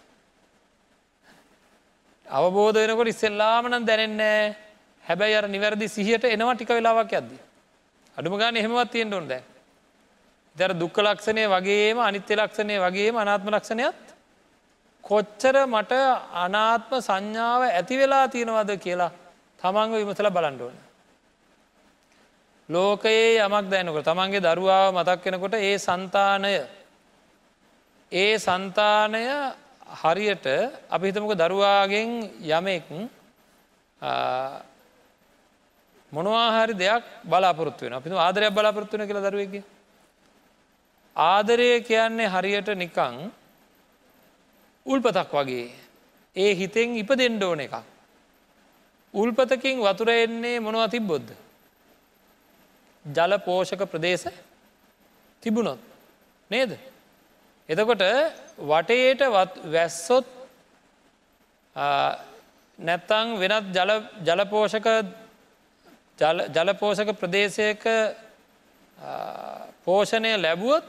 [2.26, 4.56] අවබෝධ වෙනකොට ඉස්සෙල්ලාම නම් දැනෙන්නේ
[5.04, 7.42] හැබැයි අර නිවැරදි සිහියට එනවා ටික වෙලාවක් යද්දී.
[8.16, 9.44] අඩුම ගානේ එහෙමවත් තියෙන්න ඕන දැන්.
[10.56, 14.05] ඉතින් අර දුක්ඛ ලක්ෂණය වගේම අනිත්‍ය ලක්ෂණය වගේම අනාත්ම ලක්ෂණයත්
[15.06, 15.92] කොච්චර මට
[16.36, 19.12] අනාත්ම සංඥාව ඇති වෙලා තියෙනවද කියලා
[19.60, 20.76] තමන්ව විමසලා බලන්න ඕන.
[22.68, 26.54] ලෝකයේ යමක් දැනකොට තමන්ගේ දරුවාව මතක් වෙනකොට ඒ සන්තානය
[28.12, 29.22] ඒ සන්තානය
[29.94, 30.46] හරියට
[30.90, 32.10] අපි හිතමක දරුවාගෙන්
[32.48, 32.86] යමෙක්
[36.12, 39.64] මොනවාහරි දෙයක් බලාපොරත්තු වෙන අපි ආදරයක් බලාපොරත්තු වෙන කියලා දරුවගේ
[41.16, 43.14] ආදරය කියන්නේ හරියට නිකං
[44.86, 45.66] උල්පතක් වගේ
[46.36, 47.76] ඒ හිතෙන් ඉප දෙන්න ඕන එකක්
[49.14, 51.28] උල්පතකින් වතුර එන්නේ මොනවා තිබ්බොද්ද
[53.04, 54.28] ජල පෝෂක ප්‍රදේශ
[55.42, 55.80] තිබුණොත්
[56.50, 56.78] නේද
[57.68, 58.02] එතකොට
[58.62, 59.22] වටේට
[59.66, 60.26] වැස්සොත්
[62.78, 63.72] නැත්තං වෙනත්
[64.22, 64.86] ජලපෝෂක
[66.50, 67.84] ජලපෝෂක ප්‍රදේශයක
[69.84, 70.84] පෝෂණය ලැබුවොත්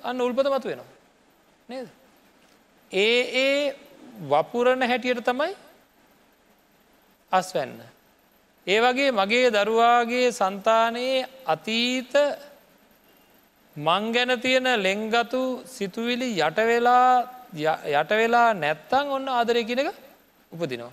[0.00, 0.86] අන්න උල්පත මතු වෙනවා.
[1.68, 1.88] නේද.
[2.92, 3.74] ඒ ඒ
[4.22, 5.54] වපුරණ හැටියට තමයි
[7.32, 7.80] අස්වැන්න.
[8.66, 12.14] ඒ වගේ මගේ දරුවාගේ සන්තානයේ අතීත
[13.76, 17.12] මං ගැන තියෙන ලෙංගතු සිතුවිලි යටවෙලා
[17.92, 19.92] යටවෙලා නැත්තං ඔන්න ආදරය කියනක
[20.52, 20.92] උපදිනවා.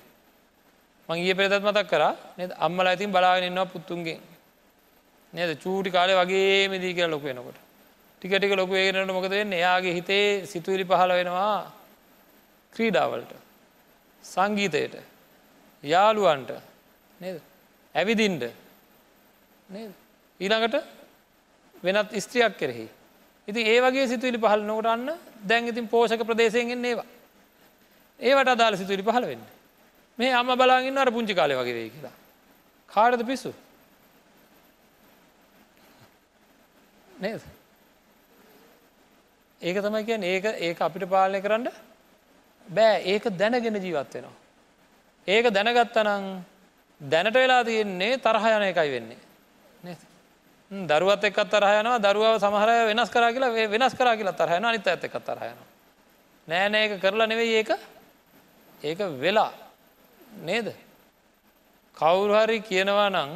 [1.09, 2.03] මං ඒ පෙරතත් මතක් කර
[2.37, 2.51] නද?
[2.57, 4.19] අම්මල ඇතින් බලාගෙනන්නවා පුත්තුන්ගේ
[5.33, 5.51] නද?
[5.63, 7.57] චූටි කාලය වගේ මෙදී කියලා ලොක වෙනකොට.
[8.21, 9.53] ටිකටික ලොක ඒගෙනට මොකද වෙන්න?
[9.53, 11.84] එයාගේ හිතේ සිතුවිලි පහල වෙනවා.
[12.75, 13.31] ක්‍රීඩාවලට
[14.23, 14.95] සංගීතයට
[15.83, 16.51] යාළුවන්ට
[17.21, 17.41] නේද?
[17.95, 18.43] ඇවිදින්ට
[19.69, 19.91] නේද?
[20.39, 20.75] ඊළඟට
[21.83, 22.87] වෙනත් ස්ත්‍රියක් කෙරෙහි.
[23.47, 25.11] ඉති ඒ වගේ සිතුවිලි පහල නොකට අන්න
[25.43, 27.05] දැන් ඉතින් පෝෂක ප්‍රදේශයෙන් ඒවා.
[28.19, 29.43] ඒවට අදාළ සිතුවිලි පහල වෙන්න.
[30.19, 32.15] මේ අම බලාගන්න අර පුංචි කාලය වගේ වේ කියලා.
[32.89, 33.53] කාඩද පිස්සු?
[37.19, 37.41] නේද?
[39.61, 41.67] ඒක තමයි කියන්න ඒක ඒක අපිට පාලනය කරන්න
[42.67, 44.33] බෑ ඒක දැනගෙන ජීවත් වෙනවා.
[45.27, 46.25] ඒක දැනගත්තනං
[47.01, 49.17] දැනට වෙලා තියෙන්නේ තරහ යන එකයි වෙන්නේ.
[50.71, 55.23] දරුවත් එක්කත් තරහයනවා දරුවාව සමහරය වෙනස් කර කියලා වෙනස් කර කියලා තරහයන අනිත ඇත එකත්
[55.23, 55.73] තරහයනවා
[56.47, 57.69] නෑනෑ ඒක කරලා නෙවෙයි ඒක.
[58.81, 59.51] ඒක වෙලා.
[60.41, 60.67] නේද?
[61.97, 63.31] කවුරුහරි කියනවා නං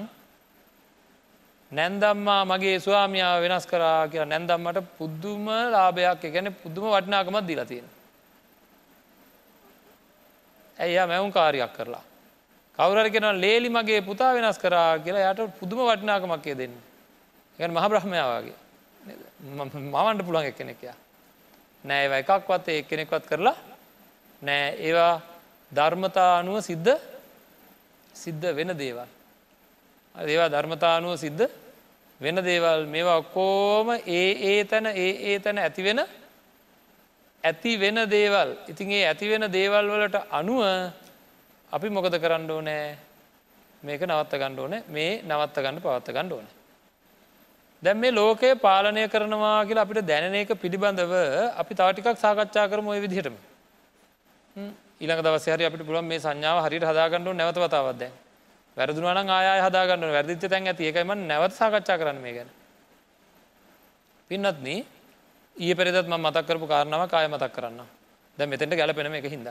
[1.71, 7.87] නැන්දම්මා මගේ ස්වාමියාව වෙනස් කරා කියලා නැන්දම්මට පුද්දුම ලාභයක් ගැන පුද්දුම වටනාකමත් දිලා තියෙන
[10.79, 12.03] ඇයියා මැවුම් කාරයක් කරලා?
[12.77, 16.73] කවුරර කෙන ලේලි මගේ පුතා වෙනස් කරා කියලා යට පුදුම වටනාකමක්කය දෙන්න.
[17.59, 18.57] එක මහ බ්‍රහ්මයාවගේ
[19.85, 20.95] මවන්ට පුළුවන් එක් කෙනෙකයා
[21.83, 23.57] නෑ ඒව එකක්වත් ඒ කෙනෙක්වත් කරලා
[24.41, 24.75] නෑ.
[24.79, 25.21] ඒවා
[25.71, 26.95] ධර්මතා අනුව සිද්ධ
[28.13, 29.07] සිද්ධ වෙන දේවල්.
[30.15, 31.47] ඒවා ධර්මතානුව සිද්ධ
[32.21, 32.85] වෙන දේවල්.
[32.85, 36.01] මේවා ඔක්කෝම ඒ ඒ තැන ඒ ඒ තැන ඇතිවෙන
[37.43, 38.57] ඇති වෙන දේවල්.
[38.67, 40.63] ඉතින් ඒ ඇති වෙන දේවල් වලට අනුව
[41.71, 42.97] අපි මොකද කරන්න ඕනෑ?
[43.83, 44.83] මේක නවත්ත ගණ්ඩ ඕන.
[44.87, 46.47] මේ නවත්ත ගන්න පවත්ත ගණ්ඩ ඕන.
[47.83, 51.13] දැම් මේ ලෝකය පාලනය කරනවා කියලා අපිට දැන එක පිළිබඳව
[51.55, 53.35] අපි තවටිකක් සාකච්ඡා කරම ඔය විදිහටම.
[54.99, 58.03] ඊළඟ දවසහරි අපිට පුළුවන් මේ සංඥාව හරිට හදාගන්නඩු නැවතවතාවත්ද
[58.77, 60.91] වැරදුනාන ආය හදාගන්න වැරදිච්ච තැන් ඇති.
[60.91, 62.49] එකයිම නැවත සාකච්ඡා කරන මේ ගැන.
[64.29, 64.83] පින්නත්න
[65.59, 67.81] ඒ පෙරදත්ම මතක් කරපු කාරණාව කාය මතක් කරන්න
[68.37, 69.47] දැ මෙතෙන්ට ගැලපෙනම එක හිද.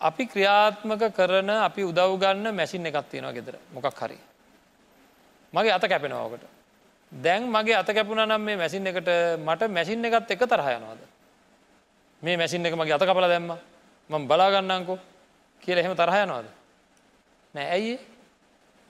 [0.00, 4.18] අපි ක්‍රියාත්මක කරන අපි උදව්ගන්න මැසින් එකක් තියෙනවා ගෙදර මොකක් හරි.
[5.52, 6.44] මගේ අත කැපෙනවාකට.
[7.12, 11.00] දැන් මගේ අත කැපුණ නම් මේ මැසින් එකට මට මැසින් එකත් එක තරහයනවාද.
[12.22, 13.58] මේ මැසින් එක මගේ අත කපල දැම්ම
[14.10, 14.98] මං බලාගන්නංකෝ
[15.62, 16.46] කියල එහෙම තරහයනවාද.
[17.54, 17.98] නෑ ඇයි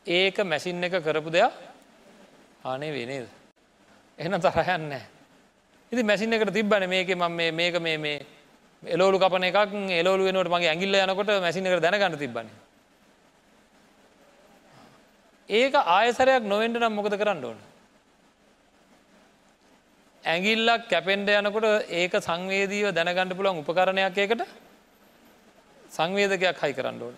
[0.07, 1.53] ඒක මැසින් එක කරපු දෙයක්
[2.65, 3.38] ආනේ වෙනේද.
[4.19, 4.93] එහන තරහයන්න
[5.93, 8.27] ඉති මැසින් එකට තිබ්බන මේක ම මේක මේ මේ
[8.83, 12.69] එලෝලු කපන එකක් එලෝලු වෙනට මගේ ඇගිල්ල යනකොට මැසින එකට දැනගන්න තිබන්නේ
[15.49, 17.59] ඒක ආයසරයක් නොවෙන්ට නම් මොකද කරන්න ඕන.
[20.25, 24.45] ඇගිල්ලක් කැපෙන්ඩ යනකොට ඒක සංවේදීව දැනගණඩ පුළන් උපකරණයක් ඒකට
[25.91, 27.17] සංවේදකයක් හයි කරන්න ඕන.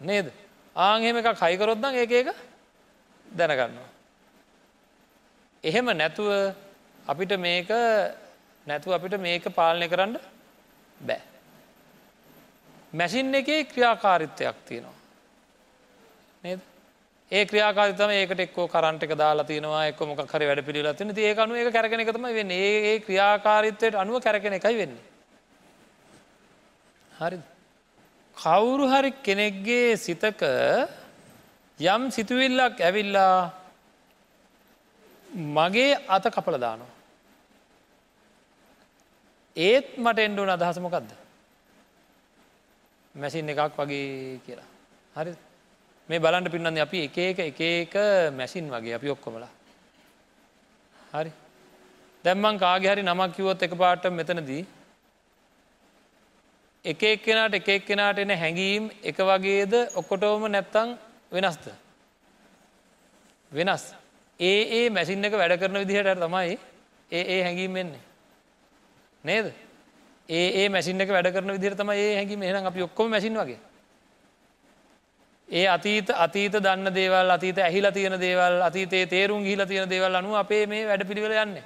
[0.00, 0.32] නේද.
[0.76, 2.34] ආහෙම එකක් හයිකරොත්දන් ඒක ඒක
[3.26, 3.93] දැනගන්නවා.
[5.64, 6.30] එහෙම නැතුව
[7.06, 7.70] අපිට මේක
[8.66, 10.18] නැතුව අපිට මේක පාලනය කරන්න
[11.00, 11.22] බෑ.
[12.92, 14.98] මැසින් එකේ ක්‍රියාකාරිත්වයක් තියෙනවා.
[16.44, 16.60] නේද?
[17.32, 21.34] ඒ ක්‍රියාකාරිතම ඒකට එක්කෝ කරන්ට එක දාලා තියෙනවා එක්ක මොක හරි වැඩ පිළිලා තින ඒ
[21.36, 25.02] අනුව ඒ කැරගෙන එකතම වෙන්න ඒ ක්‍රියාකාරිත්වයට අනුව කැරගෙන එකයි වෙන්නේ.
[27.12, 27.38] හරි
[28.36, 30.42] කවුරු හරි කෙනෙක්ගේ සිතක
[31.78, 33.63] යම් සිතුවිල්ලක් ඇවිල්ලා
[35.34, 36.92] මගේ අත කපල දානවා.
[39.56, 41.10] ඒත් මට එන්ඩුවන අදහසමොකක්ද.
[43.14, 44.68] මැසින් එකක් වගේ කියලා.
[45.14, 45.34] හරි
[46.08, 47.94] මේ බලන්ට පින්නන්න අපි එක එක එක එක
[48.32, 49.50] මැසින් වගේ අපි ඔක්කොමලා.
[51.12, 51.32] හරි
[52.24, 54.66] දැම්මන් කාගේ හරි නමක් කිවොත් එක පාට මෙතනදී
[56.84, 60.98] එක එක්කෙනට එක එක්කෙනට එන හැඟීම් එක වගේද ඔක්කොටෝම නැත්තං
[61.30, 61.70] වෙනස්ද.
[63.52, 64.03] වෙනස්.
[64.40, 66.58] ඒ ඒ මැසින් එක වැඩ කරන විදිහට තමයි
[67.10, 68.02] ඒ ඒ හැඟීම් වෙන්නේ.
[69.24, 69.52] නේද.
[70.28, 73.58] ඒ ඒ මැසින් එක වැඩ කරන විදිර තම ඒ හැඟීම එහනම් අපි ඔක්කොම මැසින් වගේ
[75.48, 80.34] ඒ අතීත අතීත දන්න දේවල් අතීත ඇහිලා තියෙන දේවල් අතීතයේ තේරුම් ගිහිලා තියෙන දේවල් අනුව
[80.34, 81.62] අපේ මේ වැඩ පිළිවෙල යන්න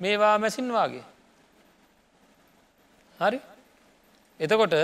[0.00, 1.04] මේවා මැසින්වාගේ
[3.20, 3.40] හරි
[4.40, 4.74] එතකොට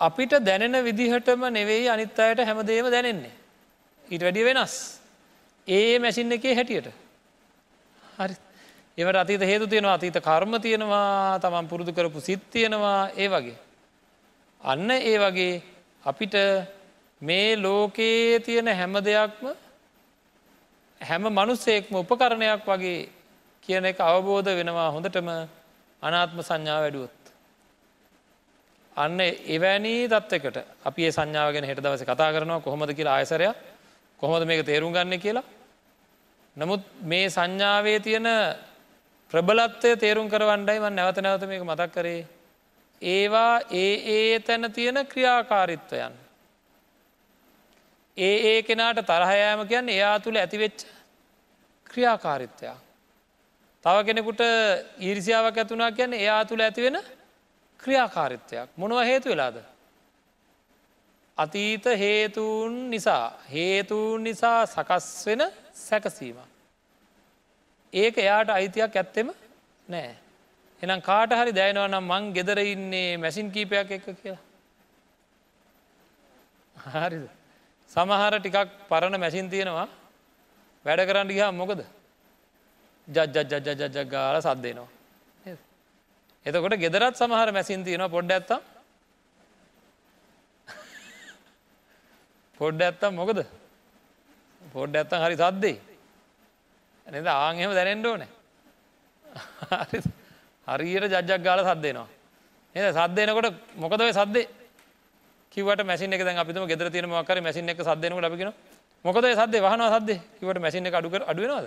[0.00, 3.41] අපිට දැනෙන විදිහටම නෙවෙයි අනිත් අයට හැමදේම දැනෙන්නේ.
[4.12, 4.74] ඊට වැඩිය වෙනස්.
[5.68, 6.88] ඒ මැසින් එකේ හැටියට.
[8.16, 8.34] හරි
[8.98, 13.56] එවට අතීත හේතු තියෙනවා අතීත කර්ම තියෙනවා තමන් පුරුදු කරපු සිත් තියෙනවා ඒ වගේ.
[14.60, 15.62] අන්න ඒ වගේ
[16.04, 16.34] අපිට
[17.22, 19.48] මේ ලෝකයේ තියෙන හැම දෙයක්ම
[21.00, 23.08] හැම මනුස්සෙක්ම උපකරණයක් වගේ
[23.62, 25.28] කියන එක අවබෝධ වෙනවා හොඳටම
[26.02, 27.18] අනාත්ම සංඥා වැඩුවොත්.
[28.96, 33.48] අන්න එවැනි තත්වකට අපි ඒ සංඥාවගෙන හෙට දවස කතා කරනවා කොහොමද කියලා ආයසරය
[34.22, 35.44] කොහොමද මේක තේරුම් ගන්න කියලා.
[36.56, 38.28] නමුත් මේ සංඥාවේ තියෙන
[39.30, 42.26] ප්‍රබලත්වය තේරුම් කරවන්ඩයි වන් නැවත නැවත මේක මතක් කරේ.
[43.02, 46.14] ඒවා ඒ ඒ තැන තියෙන ක්‍රියාකාරිත්වයන්.
[48.16, 50.86] ඒ ඒ කෙනාට තරහයෑම කියන්න එයා තුළ ඇතිවෙච්ච
[51.86, 52.78] ක්‍රියාකාරිත්වයක්.
[53.84, 54.40] තව කෙනෙකුට
[55.00, 57.02] ඊරිසිාවක් ඇතුනා කියන්න එයා තුළ ඇතිවෙන
[57.82, 59.71] ක්‍රියාකාරිත්වයක් මොනව හේතු වෙලාද.
[61.38, 65.42] අතීත හේතුූන් නිසා හේතුූන් නිසා සකස් වෙන
[65.74, 66.38] සැකසීම.
[67.92, 69.32] ඒක එයාට අයිතියක් ඇත්තෙම
[69.86, 70.14] නෑ.
[70.82, 74.42] එනම් කාට හරි දැයනවා නම් මං ගෙදර ඉන්නේ මැසින් කීපයක් එක කියලා.
[76.76, 77.24] හරිද.
[77.90, 79.88] සමහර ටිකක් පරණ මැසින් තියෙනවා
[80.84, 81.80] වැඩ කරන්න ගිහා මොකද
[83.08, 84.90] ජජ්ජජජජජ ගාල සද්දේනවා.
[86.46, 88.60] එතකොට ගෙදරත් සමහර මැසින් තියෙනවා පොඩ්ඩ ඇත්තා
[92.62, 93.38] පොඩ්ඩ ඇත්තම් මොකද?
[94.72, 95.76] පොඩ්ඩ ඇත්තම් හරි සද්දේ.
[97.06, 97.26] නද?
[97.28, 98.30] ආංහෙම දැනෙන්ඩ ඕනෑ.
[100.68, 102.08] හරියට ජජ්ජක් ගාල සද්දේනවා
[102.74, 104.48] එද සද්දයනකොට මොකදව සද්දේ?
[105.52, 108.52] කිවට මැසි එක අපිම ගෙදර තියෙන මක්කර මැසින එක සද්දනක ලබිෙන
[109.04, 109.54] මොකද සද්ද?
[109.58, 110.10] වහන සද්ද?
[110.38, 111.66] කිවට මැසින එක අඩුකර අඩුවනවාද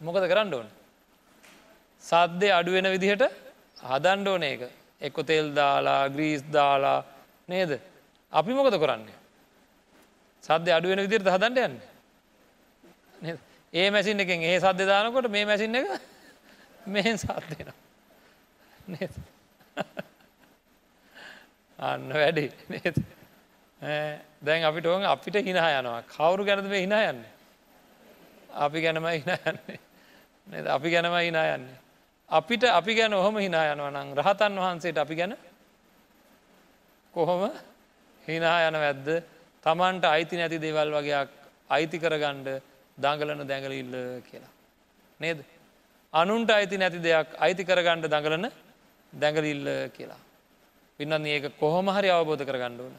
[0.00, 0.68] මොකද කරන්න ඕන?
[2.02, 3.24] සද්දය අඩුවෙන විදිහට
[3.82, 4.60] හදන්ඩ ඕන එක
[5.00, 7.04] එක්කො තෙල් දාලා ග්‍රීස් දාලා
[7.48, 7.80] නේද?
[8.32, 9.17] අපි මොකද කරන්නේ?
[10.48, 11.76] සද්‍ය අඩුවෙන විදිරට හදන්ට යන්න.
[13.72, 15.86] ඒ මැසින් එකෙන් ඒ සද්‍ය දානකොට මේ මැසින් එක
[16.86, 17.72] මෙහෙන් සත්දෙන
[21.78, 22.46] අන්න වැඩි
[24.42, 26.02] දැන් අපිට ඕන් අපිට හිනා යනවා.
[26.04, 27.32] කවුරු ගැනද මේ හිනා යන්නේ?
[28.56, 29.78] අපි ගැනම හිනා යන්නේ.
[30.68, 31.76] අපි ගැනම හිනා යන්නේ.
[32.28, 35.36] අපිට අපි ගැන ඔහොම හිනා යනවා නම් රහතන් වහන්සේට අපි ගැන
[37.14, 37.50] කොහොම
[38.24, 39.08] හිනා යන වැද්ද
[39.68, 41.30] තමන්ට අයිති නැති දේවල් වගේයක්
[41.70, 42.48] අයිති කරගණ්ඩ
[42.98, 44.52] දඟලන දැඟලඉල්ල කියලා.
[45.20, 45.44] නේද.
[46.12, 48.46] අනුන්ට අයිති නැති දෙයක් අයිති කරගණ්ඩ දඟලන
[49.12, 50.22] දැඟලිල්ල කියලා.
[51.00, 52.94] පින්නන්න ඒක කොහොම හරි අවබෝධ කරගණ්ඩ ඕන.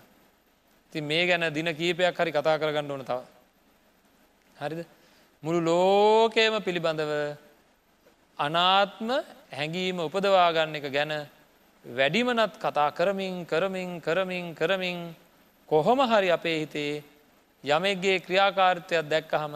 [0.94, 3.20] ති මේ ගැන දින කීපයක් හරි කතා කරගණ්ඩ ඕන තව.
[4.56, 4.86] හරිද.
[5.44, 7.12] මුළු ලෝකයම පිළිබඳව
[8.40, 9.10] අනාත්ම
[9.52, 11.14] හැඟීම උපදවාගන්න එක ගැන
[11.86, 15.00] වැඩිමනත් කතා කරමින් කරමින් කරමින් කරමින්
[15.70, 17.04] කොහොම හරි අපේ හිතේ
[17.64, 19.56] යමෙක්ගේ ක්‍රියාකාර්තයක් දැක්කහම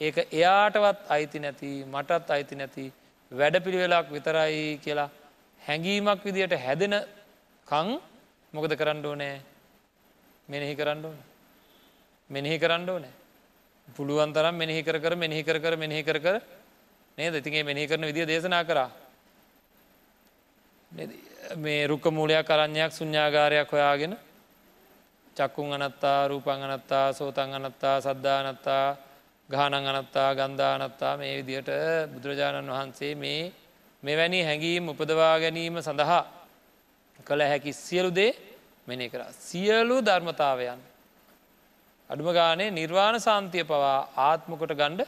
[0.00, 2.84] ඒක එයාටවත් අයිති නැති මටත් අයිති නැති
[3.32, 5.10] වැඩ පිළිවෙලක් විතරයි කියලා
[5.60, 6.94] හැඟීමක් විදියට හැදෙන
[7.66, 7.88] කං
[8.54, 9.40] මොකද කරන්න ඕනෑ?
[10.48, 11.18] මෙනෙහි කරන්න ඕන.
[12.30, 13.12] මෙනෙහි කරන්න ඕනෑ.
[13.88, 16.40] පුළුවන් තරම් මෙනෙහි කර කර මෙනෙහි කර කර මෙනෙහි කර කර
[17.18, 17.34] නේද?
[17.34, 18.90] ඉතිගේ මෙනෙහි කරන විදිිය දේශනා කරා.
[21.56, 24.16] මේ රුක්ක මූලයක් කරන්නයක් සුඥාගාරයක් හොයාගෙන
[25.38, 28.86] චක්කුන් අනත්තා රූපං අනත්තා සෝතන් අනත්තා සද්ධානත්තා
[29.48, 31.70] ගානං අනත්තා ගන්ධානත්තා මේ විදියට
[32.12, 33.52] බුදුරජාණන් වහන්සේ මේ
[34.02, 36.22] මෙවැනි හැඟීම් උපදවා ගැනීම සඳහා
[37.24, 38.32] කළ හැකි සියලු දේ
[38.88, 39.22] මෙනෙ කර.
[39.40, 40.80] සියලු ධර්මතාවයන්
[42.10, 45.06] අඩුම ගානේ නිර්වාණ සාන්තිය පවා ආත්මකොට ගණ්ඩ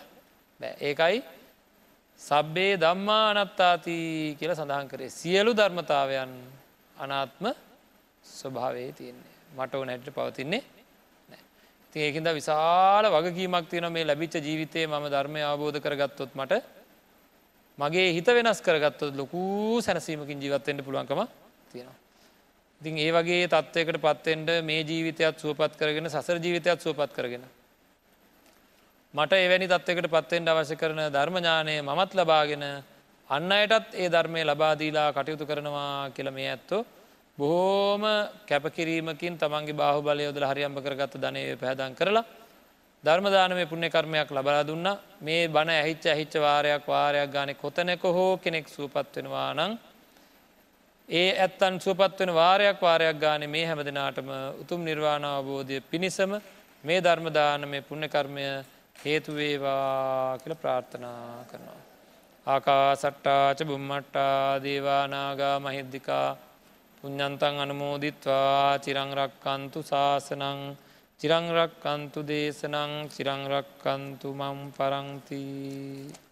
[0.61, 0.75] බෑ.
[0.81, 1.19] ඒකයි
[2.21, 3.97] සබ්බේ දම්මා අනත්තාති
[4.39, 5.11] කියල සඳහන් කරේ.
[5.11, 6.33] සියලු ධර්මතාවයන්
[6.97, 7.45] අනාත්ම
[8.25, 9.30] ස්වභාවේ තියෙන්නේ.
[9.51, 10.63] මට ඕනැට පවතින්නේ
[11.95, 16.63] ති ඒකින්ද විශාල වගකීමක් තියෙන මේ ලැබිච්ච ජීවිතය ම ධර්මය අවබෝධ කරගත්තොත් මට
[17.79, 21.23] මගේ හිත වෙනස් කරගත්තොත් ලොකූ සැනසීමකින් ජීවත්තෙන්ට පුළුවන්කම
[21.71, 21.99] තියෙනවා.
[22.81, 27.45] ඉතින් ඒ වගේ තත්ත්වයකට පත්තෙන්ට මේ ජීවිතයත් සුවපත් කරගෙන සසර ජීවිතයත් සුවපත් කරගෙන.
[29.15, 32.65] මට එවැනි තත්වකට පත්තෙන්ට අවශ්‍ය කරන ධර්මඥානය මමත් ලබාගෙන
[33.31, 36.83] අන්න අයටත් ඒ ධර්මය ලබාදීලා කටයුතු කරනවා කියල මේ ඇත්තෝ
[37.41, 38.05] බොහෝම
[38.47, 42.25] කැපකිරීමකින් තමන්ගේ බාහු බලය යොදල හරියම්භ කරගත්ත ධනය පැදන් කරලා
[43.05, 44.89] ධර්මදානමය පුුණ්‍ය කර්මයක් ලබලා දුන්න
[45.21, 49.73] මේ බණ ඇහිච්ච ඇහිච්ච වාරයක් වාරයක් ගානෙ කොතනෙක හෝ කෙනෙක් සූපත්වෙනවා නං
[51.09, 54.29] ඒ ඇත්තන් සුවපත්වෙන වාරයක් වාරයක් ගාන මේ හැම දෙනාටම
[54.63, 56.33] උතුම් නිර්වාණ අවබෝධය පිණිසම
[56.85, 58.45] මේ ධර්මදාන මේ පුුණ්‍ය කර්මය
[58.97, 61.81] හේතුවේවා කියල ප්‍රාර්ථනා කරනවා.
[62.47, 66.29] ආකා සට්ටාච බුම්මට්ටා දේවානාගා මහිද්දිකා
[67.01, 70.61] පුඤ්ඥන්තන් අනමෝදිත්වා චිරංරක්කන්තු ශාසනං
[71.21, 76.30] චිරංරක්කන්තු දේශනං චිරංරක්කන්තු මම් පරංතිී